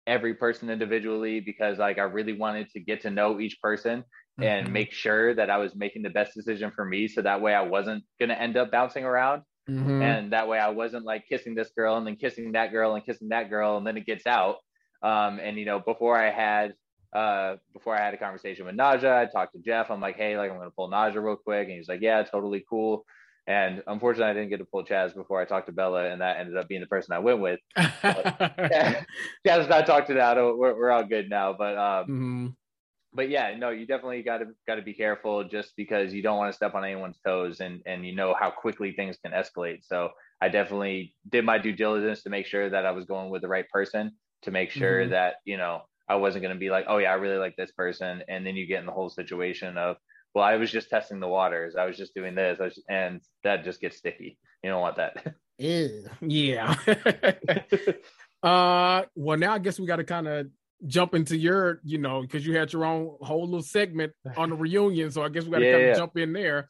[0.07, 4.43] every person individually because like I really wanted to get to know each person mm-hmm.
[4.43, 7.53] and make sure that I was making the best decision for me so that way
[7.53, 9.43] I wasn't going to end up bouncing around.
[9.69, 10.01] Mm-hmm.
[10.01, 13.05] And that way I wasn't like kissing this girl and then kissing that girl and
[13.05, 14.57] kissing that girl and then it gets out.
[15.03, 16.73] Um, and you know, before I had
[17.13, 19.89] uh, before I had a conversation with Nadjha, I talked to Jeff.
[19.89, 22.65] I'm like, hey, like I'm gonna pull Nadjha real quick, and he's like, yeah, totally
[22.69, 23.05] cool.
[23.47, 26.37] And unfortunately, I didn't get to pull Chaz before I talked to Bella, and that
[26.39, 27.59] ended up being the person I went with.
[27.77, 29.03] yeah,
[29.47, 30.37] Chaz not talked to that.
[30.37, 32.47] We're, we're all good now, but um, mm-hmm.
[33.13, 36.37] but yeah, no, you definitely got to got to be careful just because you don't
[36.37, 39.83] want to step on anyone's toes, and and you know how quickly things can escalate.
[39.83, 40.09] So
[40.41, 43.47] I definitely did my due diligence to make sure that I was going with the
[43.47, 45.11] right person, to make sure mm-hmm.
[45.11, 47.71] that you know I wasn't going to be like, oh yeah, I really like this
[47.71, 49.97] person, and then you get in the whole situation of,
[50.33, 53.63] well, I was just testing the waters, I was just doing this, was, and that
[53.63, 54.37] just gets sticky.
[54.63, 55.35] You don't want that.
[55.57, 56.05] Ew.
[56.21, 56.75] yeah.
[58.43, 60.47] uh, well, now I guess we got to kind of
[60.85, 64.55] jump into your, you know, because you had your own whole little segment on the
[64.55, 65.95] reunion, so I guess we got to yeah, kind of yeah.
[65.95, 66.69] jump in there.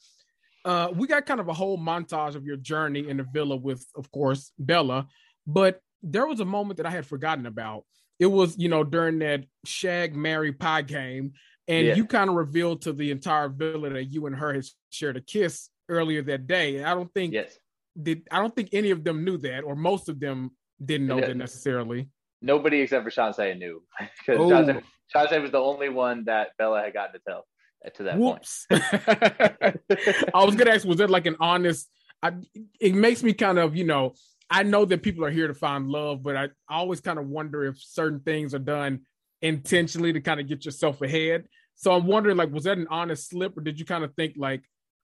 [0.64, 3.86] Uh, we got kind of a whole montage of your journey in the villa with,
[3.96, 5.08] of course, Bella,
[5.46, 7.84] but there was a moment that I had forgotten about
[8.20, 11.34] it was you know during that shag Mary pie game
[11.68, 11.96] and yeah.
[11.96, 15.22] you kind of revealed to the entire villa that you and her had shared a
[15.22, 17.58] kiss earlier that day i don't think yes.
[18.02, 20.52] did i don't think any of them knew that or most of them
[20.84, 22.10] didn't know that necessarily
[22.42, 24.82] nobody except for Shanse knew because oh.
[25.14, 27.46] Shanse was the only one that bella had gotten to tell
[27.94, 28.66] to that Whoops.
[28.68, 28.84] point
[30.34, 31.88] i was gonna ask was it like an honest
[32.24, 32.34] I,
[32.80, 34.16] it makes me kind of you know
[34.50, 37.64] I know that people are here to find love, but I always kind of wonder
[37.66, 39.02] if certain things are done
[39.42, 41.46] intentionally to kind of get yourself ahead.
[41.76, 44.36] So I'm wondering, like, was that an honest slip, or did you kind of think
[44.38, 44.64] like,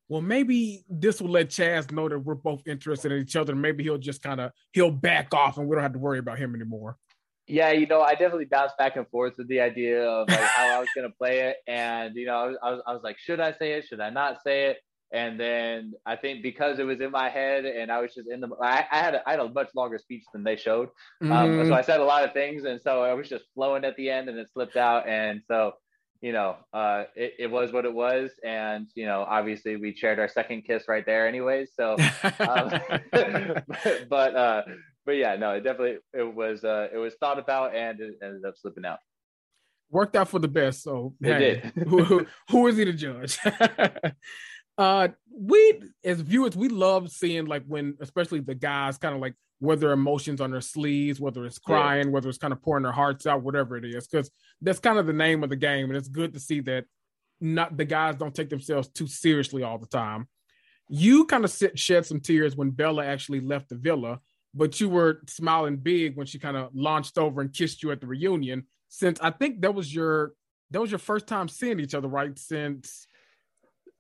[0.10, 3.56] well, maybe this will let Chaz know that we're both interested in each other.
[3.56, 6.38] Maybe he'll just kind of he'll back off, and we don't have to worry about
[6.38, 6.98] him anymore.
[7.48, 10.76] Yeah, you know, I definitely bounced back and forth with the idea of like how
[10.76, 13.18] I was gonna play it, and you know, I was, I was, I was like,
[13.20, 13.86] should I say it?
[13.88, 14.78] Should I not say it?
[15.14, 18.40] And then I think because it was in my head and I was just in
[18.40, 20.90] the, I, I had a, I had a much longer speech than they showed.
[21.22, 21.32] Mm-hmm.
[21.32, 22.64] Um, so I said a lot of things.
[22.64, 25.08] And so I was just flowing at the end and it slipped out.
[25.08, 25.74] And so,
[26.22, 28.32] you know, uh, it, it was what it was.
[28.46, 31.72] And, you know, obviously we shared our second kiss right there anyways.
[31.76, 31.94] So,
[32.40, 32.72] um,
[33.12, 33.66] but,
[34.10, 34.62] but, uh,
[35.06, 38.46] but yeah, no, it definitely, it was, uh, it was thought about and it ended
[38.46, 39.00] up slipping out
[39.90, 40.84] worked out for the best.
[40.84, 41.88] So hey, did.
[41.88, 43.38] who, who is he to judge?
[44.78, 49.36] uh we as viewers we love seeing like when especially the guys kind of like
[49.60, 52.12] whether emotions on their sleeves whether it's crying yeah.
[52.12, 55.06] whether it's kind of pouring their hearts out whatever it is because that's kind of
[55.06, 56.86] the name of the game and it's good to see that
[57.40, 60.28] not the guys don't take themselves too seriously all the time
[60.94, 64.20] you kind of sit, shed some tears when bella actually left the villa
[64.54, 68.02] but you were smiling big when she kind of launched over and kissed you at
[68.02, 70.34] the reunion since i think that was your
[70.72, 73.06] that was your first time seeing each other right since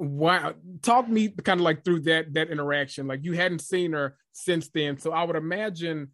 [0.01, 4.17] wow talk me kind of like through that that interaction like you hadn't seen her
[4.31, 6.09] since then so i would imagine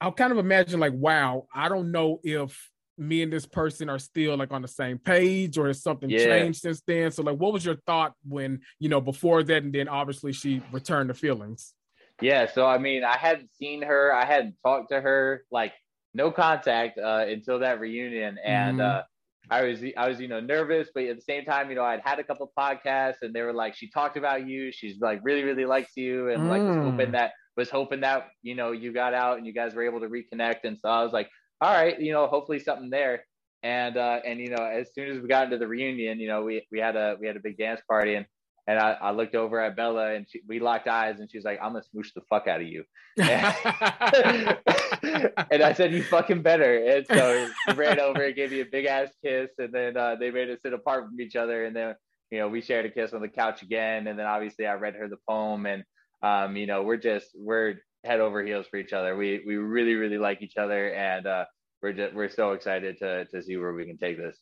[0.00, 4.00] i'll kind of imagine like wow i don't know if me and this person are
[4.00, 6.24] still like on the same page or has something yeah.
[6.24, 9.72] changed since then so like what was your thought when you know before that and
[9.72, 11.72] then obviously she returned the feelings
[12.20, 15.72] yeah so i mean i hadn't seen her i hadn't talked to her like
[16.14, 18.98] no contact uh until that reunion and mm-hmm.
[18.98, 19.02] uh
[19.50, 22.00] I was I was you know nervous, but at the same time, you know, I'd
[22.04, 24.72] had a couple podcasts, and they were like, she talked about you.
[24.72, 26.48] She's like really really likes you, and mm.
[26.48, 29.84] like open that was hoping that you know you got out and you guys were
[29.84, 30.64] able to reconnect.
[30.64, 31.28] And so I was like,
[31.60, 33.24] all right, you know, hopefully something there.
[33.62, 36.42] And uh, and you know, as soon as we got into the reunion, you know,
[36.42, 38.26] we we had a we had a big dance party and
[38.66, 41.58] and I, I looked over at Bella and she, we locked eyes and she's like,
[41.62, 42.84] I'm gonna smoosh the fuck out of you.
[43.18, 43.54] and
[45.06, 46.84] I said, You fucking better.
[46.86, 49.50] And so he ran over and gave me a big ass kiss.
[49.58, 51.64] And then uh, they made us sit apart from each other.
[51.64, 51.94] And then,
[52.30, 54.06] you know, we shared a kiss on the couch again.
[54.06, 55.66] And then obviously I read her the poem.
[55.66, 55.84] And,
[56.22, 59.16] um, you know, we're just, we're head over heels for each other.
[59.16, 60.92] We, we really, really like each other.
[60.92, 61.44] And uh,
[61.82, 64.38] we're just, we're so excited to, to see where we can take this.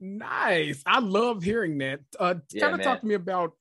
[0.00, 0.82] Nice.
[0.86, 2.00] I love hearing that.
[2.18, 3.52] Uh, yeah, kind of talk to me about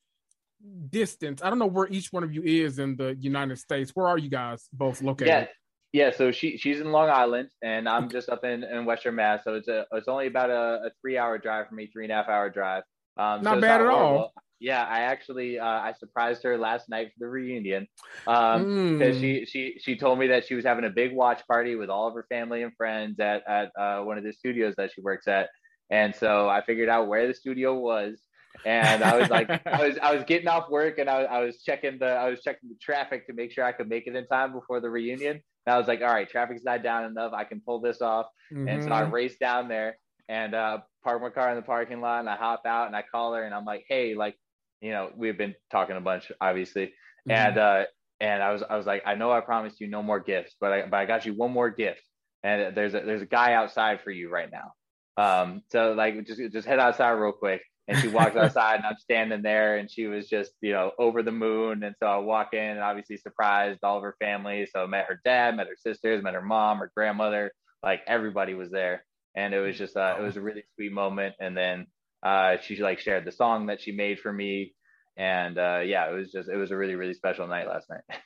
[0.90, 1.42] distance.
[1.44, 3.92] I don't know where each one of you is in the United States.
[3.94, 5.28] Where are you guys both located?
[5.28, 5.46] Yeah.
[5.94, 9.44] Yeah, so she she's in Long Island and I'm just up in, in Western Mass.
[9.44, 12.12] So it's a it's only about a, a three hour drive for me, three and
[12.12, 12.82] a half hour drive.
[13.16, 14.34] Um, not so bad not at all.
[14.60, 17.86] Yeah, I actually uh, I surprised her last night for the reunion
[18.26, 18.66] because um,
[19.00, 19.20] mm.
[19.20, 22.08] she she she told me that she was having a big watch party with all
[22.08, 25.28] of her family and friends at at uh, one of the studios that she works
[25.28, 25.50] at,
[25.92, 28.20] and so I figured out where the studio was.
[28.66, 31.62] And I was like, I was I was getting off work and I I was
[31.62, 34.26] checking the I was checking the traffic to make sure I could make it in
[34.28, 35.42] time before the reunion.
[35.66, 37.34] And I was like, all right, traffic's not down enough.
[37.34, 38.28] I can pull this off.
[38.52, 38.68] Mm-hmm.
[38.68, 39.14] And so I mm-hmm.
[39.14, 39.98] raced down there
[40.28, 43.04] and uh, park my car in the parking lot and I hop out and I
[43.04, 44.36] call her and I'm like, hey, like,
[44.82, 46.88] you know, we've been talking a bunch, obviously.
[46.88, 47.32] Mm-hmm.
[47.32, 47.84] And uh,
[48.20, 50.72] and I was I was like, I know I promised you no more gifts, but
[50.72, 52.02] I but I got you one more gift.
[52.44, 54.74] And there's a there's a guy outside for you right now.
[55.16, 57.62] Um, so like just just head outside real quick.
[57.88, 61.22] And she walks outside and I'm standing there and she was just, you know, over
[61.22, 61.84] the moon.
[61.84, 64.68] And so I walk in and obviously surprised all of her family.
[64.72, 67.52] So I met her dad, met her sisters, met her mom, her grandmother,
[67.84, 69.04] like everybody was there.
[69.36, 71.36] And it was just uh, it was a really sweet moment.
[71.40, 71.88] And then
[72.24, 74.74] uh, she like shared the song that she made for me.
[75.18, 78.04] And uh, yeah, it was just it was a really, really special night last night.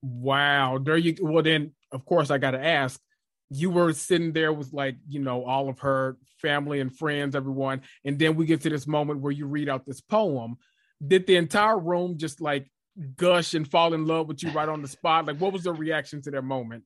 [0.00, 0.78] Wow.
[0.78, 3.00] There you well then of course I gotta ask,
[3.50, 7.80] you were sitting there with like you know all of her family and friends everyone
[8.04, 10.56] and then we get to this moment where you read out this poem
[11.06, 12.70] did the entire room just like
[13.16, 15.72] gush and fall in love with you right on the spot like what was the
[15.72, 16.84] reaction to that moment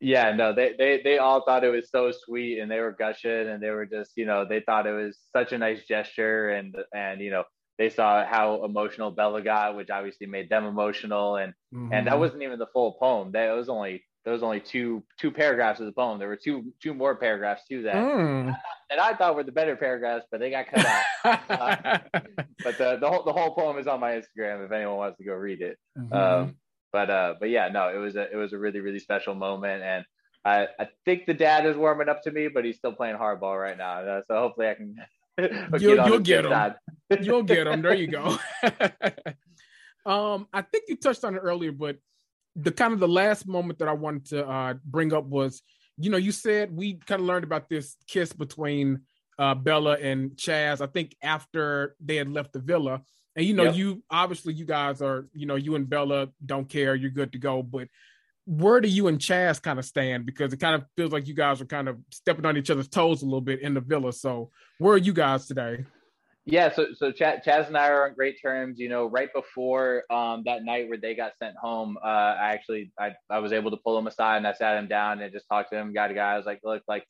[0.00, 3.48] yeah no they they they all thought it was so sweet and they were gushing
[3.48, 6.76] and they were just you know they thought it was such a nice gesture and
[6.94, 7.44] and you know
[7.78, 11.92] they saw how emotional Bella got, which obviously made them emotional, and mm-hmm.
[11.92, 12.20] and that mm-hmm.
[12.20, 13.32] wasn't even the full poem.
[13.32, 16.18] That was only there was only two two paragraphs of the poem.
[16.18, 18.54] There were two two more paragraphs to that, mm.
[18.90, 21.40] and I thought were the better paragraphs, but they got cut out.
[21.48, 21.98] uh,
[22.64, 25.24] but the the whole the whole poem is on my Instagram if anyone wants to
[25.24, 25.78] go read it.
[25.96, 26.12] Mm-hmm.
[26.12, 26.56] Um,
[26.92, 29.82] but uh, but yeah, no, it was a it was a really really special moment,
[29.82, 30.04] and
[30.44, 33.60] I I think the dad is warming up to me, but he's still playing hardball
[33.60, 34.00] right now.
[34.00, 34.96] Uh, so hopefully I can.
[35.80, 36.74] you'll, you'll get him.
[37.22, 37.80] you'll get him.
[37.80, 38.38] There you go.
[40.04, 41.96] um, I think you touched on it earlier, but
[42.60, 45.62] the kind of the last moment that I wanted to uh, bring up was,
[45.96, 49.02] you know, you said we kind of learned about this kiss between
[49.38, 50.80] uh, Bella and Chaz.
[50.80, 53.02] I think after they had left the villa,
[53.36, 53.76] and you know, yep.
[53.76, 57.38] you obviously you guys are, you know, you and Bella don't care, you're good to
[57.38, 57.62] go.
[57.62, 57.88] But
[58.46, 60.26] where do you and Chaz kind of stand?
[60.26, 62.88] Because it kind of feels like you guys are kind of stepping on each other's
[62.88, 64.12] toes a little bit in the villa.
[64.12, 65.84] So where are you guys today?
[66.50, 68.78] Yeah, so so Ch- Chaz and I are on great terms.
[68.78, 72.90] You know, right before um, that night where they got sent home, uh, I actually
[72.98, 75.44] I, I was able to pull him aside and I sat him down and just
[75.46, 76.32] talked to him guy to guy.
[76.32, 77.04] I was like, look, like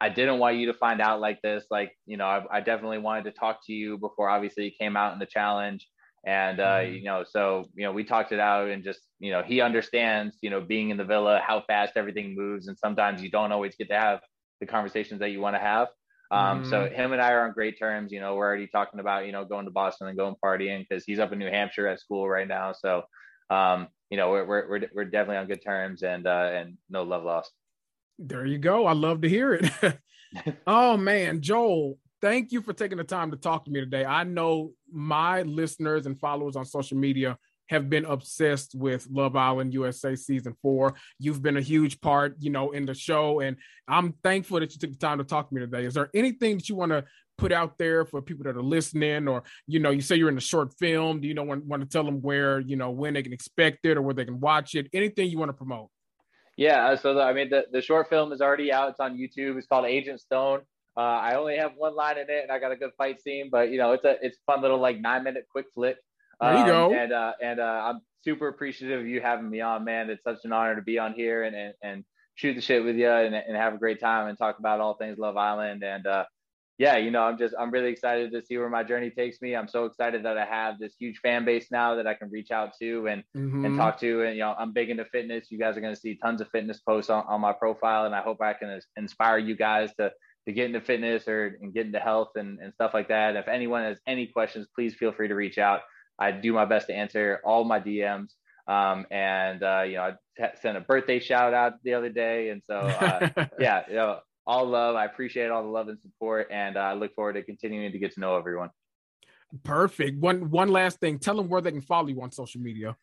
[0.00, 1.66] I didn't want you to find out like this.
[1.70, 4.96] Like, you know, I, I definitely wanted to talk to you before obviously you came
[4.96, 5.86] out in the challenge.
[6.26, 6.96] And uh, mm.
[6.96, 10.38] you know, so you know, we talked it out and just you know, he understands,
[10.40, 13.76] you know, being in the villa, how fast everything moves, and sometimes you don't always
[13.76, 14.20] get to have
[14.60, 15.88] the conversations that you want to have.
[16.30, 16.70] Um, mm.
[16.70, 18.12] So him and I are on great terms.
[18.12, 21.04] You know, we're already talking about you know going to Boston and going partying because
[21.04, 22.72] he's up in New Hampshire at school right now.
[22.72, 23.02] So
[23.50, 27.02] um, you know we're, we're we're we're definitely on good terms and uh, and no
[27.02, 27.52] love lost.
[28.18, 28.86] There you go.
[28.86, 29.98] I love to hear it.
[30.66, 34.04] oh man, Joel, thank you for taking the time to talk to me today.
[34.04, 37.38] I know my listeners and followers on social media
[37.68, 40.94] have been obsessed with Love Island USA season four.
[41.18, 43.56] You've been a huge part, you know, in the show, and
[43.86, 45.84] I'm thankful that you took the time to talk to me today.
[45.84, 47.04] Is there anything that you want to
[47.36, 50.36] put out there for people that are listening, or you know, you say you're in
[50.36, 51.20] a short film?
[51.20, 53.84] Do you know want, want to tell them where you know when they can expect
[53.84, 54.88] it or where they can watch it?
[54.92, 55.88] Anything you want to promote?
[56.56, 58.90] Yeah, uh, so the, I mean, the, the short film is already out.
[58.90, 59.56] It's on YouTube.
[59.56, 60.62] It's called Agent Stone.
[60.96, 63.48] Uh, I only have one line in it, and I got a good fight scene,
[63.52, 65.96] but you know, it's a it's a fun little like nine minute quick flick.
[66.40, 66.94] There you um, go.
[66.94, 70.10] And uh, and uh, I'm super appreciative of you having me on, man.
[70.10, 72.96] It's such an honor to be on here and and, and shoot the shit with
[72.96, 75.82] you and, and have a great time and talk about all things Love Island.
[75.82, 76.24] And uh,
[76.78, 79.56] yeah, you know, I'm just I'm really excited to see where my journey takes me.
[79.56, 82.52] I'm so excited that I have this huge fan base now that I can reach
[82.52, 83.64] out to and mm-hmm.
[83.64, 84.22] and talk to.
[84.22, 85.50] And you know, I'm big into fitness.
[85.50, 88.14] You guys are going to see tons of fitness posts on, on my profile, and
[88.14, 90.12] I hope I can inspire you guys to
[90.46, 93.34] to get into fitness or and get into health and, and stuff like that.
[93.34, 95.80] If anyone has any questions, please feel free to reach out.
[96.18, 98.30] I do my best to answer all my DMs.
[98.66, 102.62] Um, and uh, you know, I sent a birthday shout out the other day, and
[102.66, 104.94] so uh, yeah, you know, all love.
[104.94, 107.98] I appreciate all the love and support, and uh, I look forward to continuing to
[107.98, 108.70] get to know everyone.
[109.64, 110.18] Perfect.
[110.18, 111.18] One one last thing.
[111.18, 112.94] Tell them where they can follow you on social media.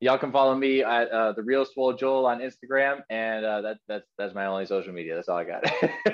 [0.00, 3.78] Y'all can follow me at uh, the Real Swole Joel on Instagram, and uh, that,
[3.88, 5.16] that's that's my only social media.
[5.16, 5.64] That's all I got.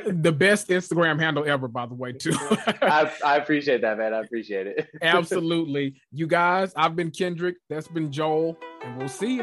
[0.22, 2.32] the best Instagram handle ever, by the way, too.
[2.80, 4.14] I, I appreciate that, man.
[4.14, 4.88] I appreciate it.
[5.02, 6.72] Absolutely, you guys.
[6.76, 7.56] I've been Kendrick.
[7.68, 9.42] That's been Joel, and we'll see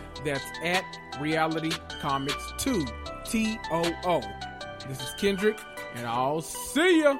[0.23, 0.83] That's at
[1.19, 2.85] Reality Comics 2,
[3.25, 4.21] T O O.
[4.87, 5.59] This is Kendrick,
[5.95, 7.17] and I'll see ya.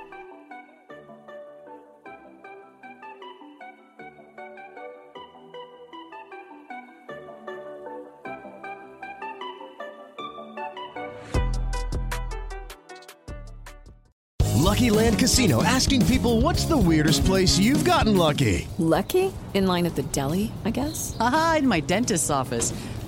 [14.71, 18.67] Lucky Land Casino asking people what's the weirdest place you've gotten lucky?
[18.79, 19.31] Lucky?
[19.53, 21.15] In line at the deli, I guess?
[21.19, 22.73] Aha, in my dentist's office.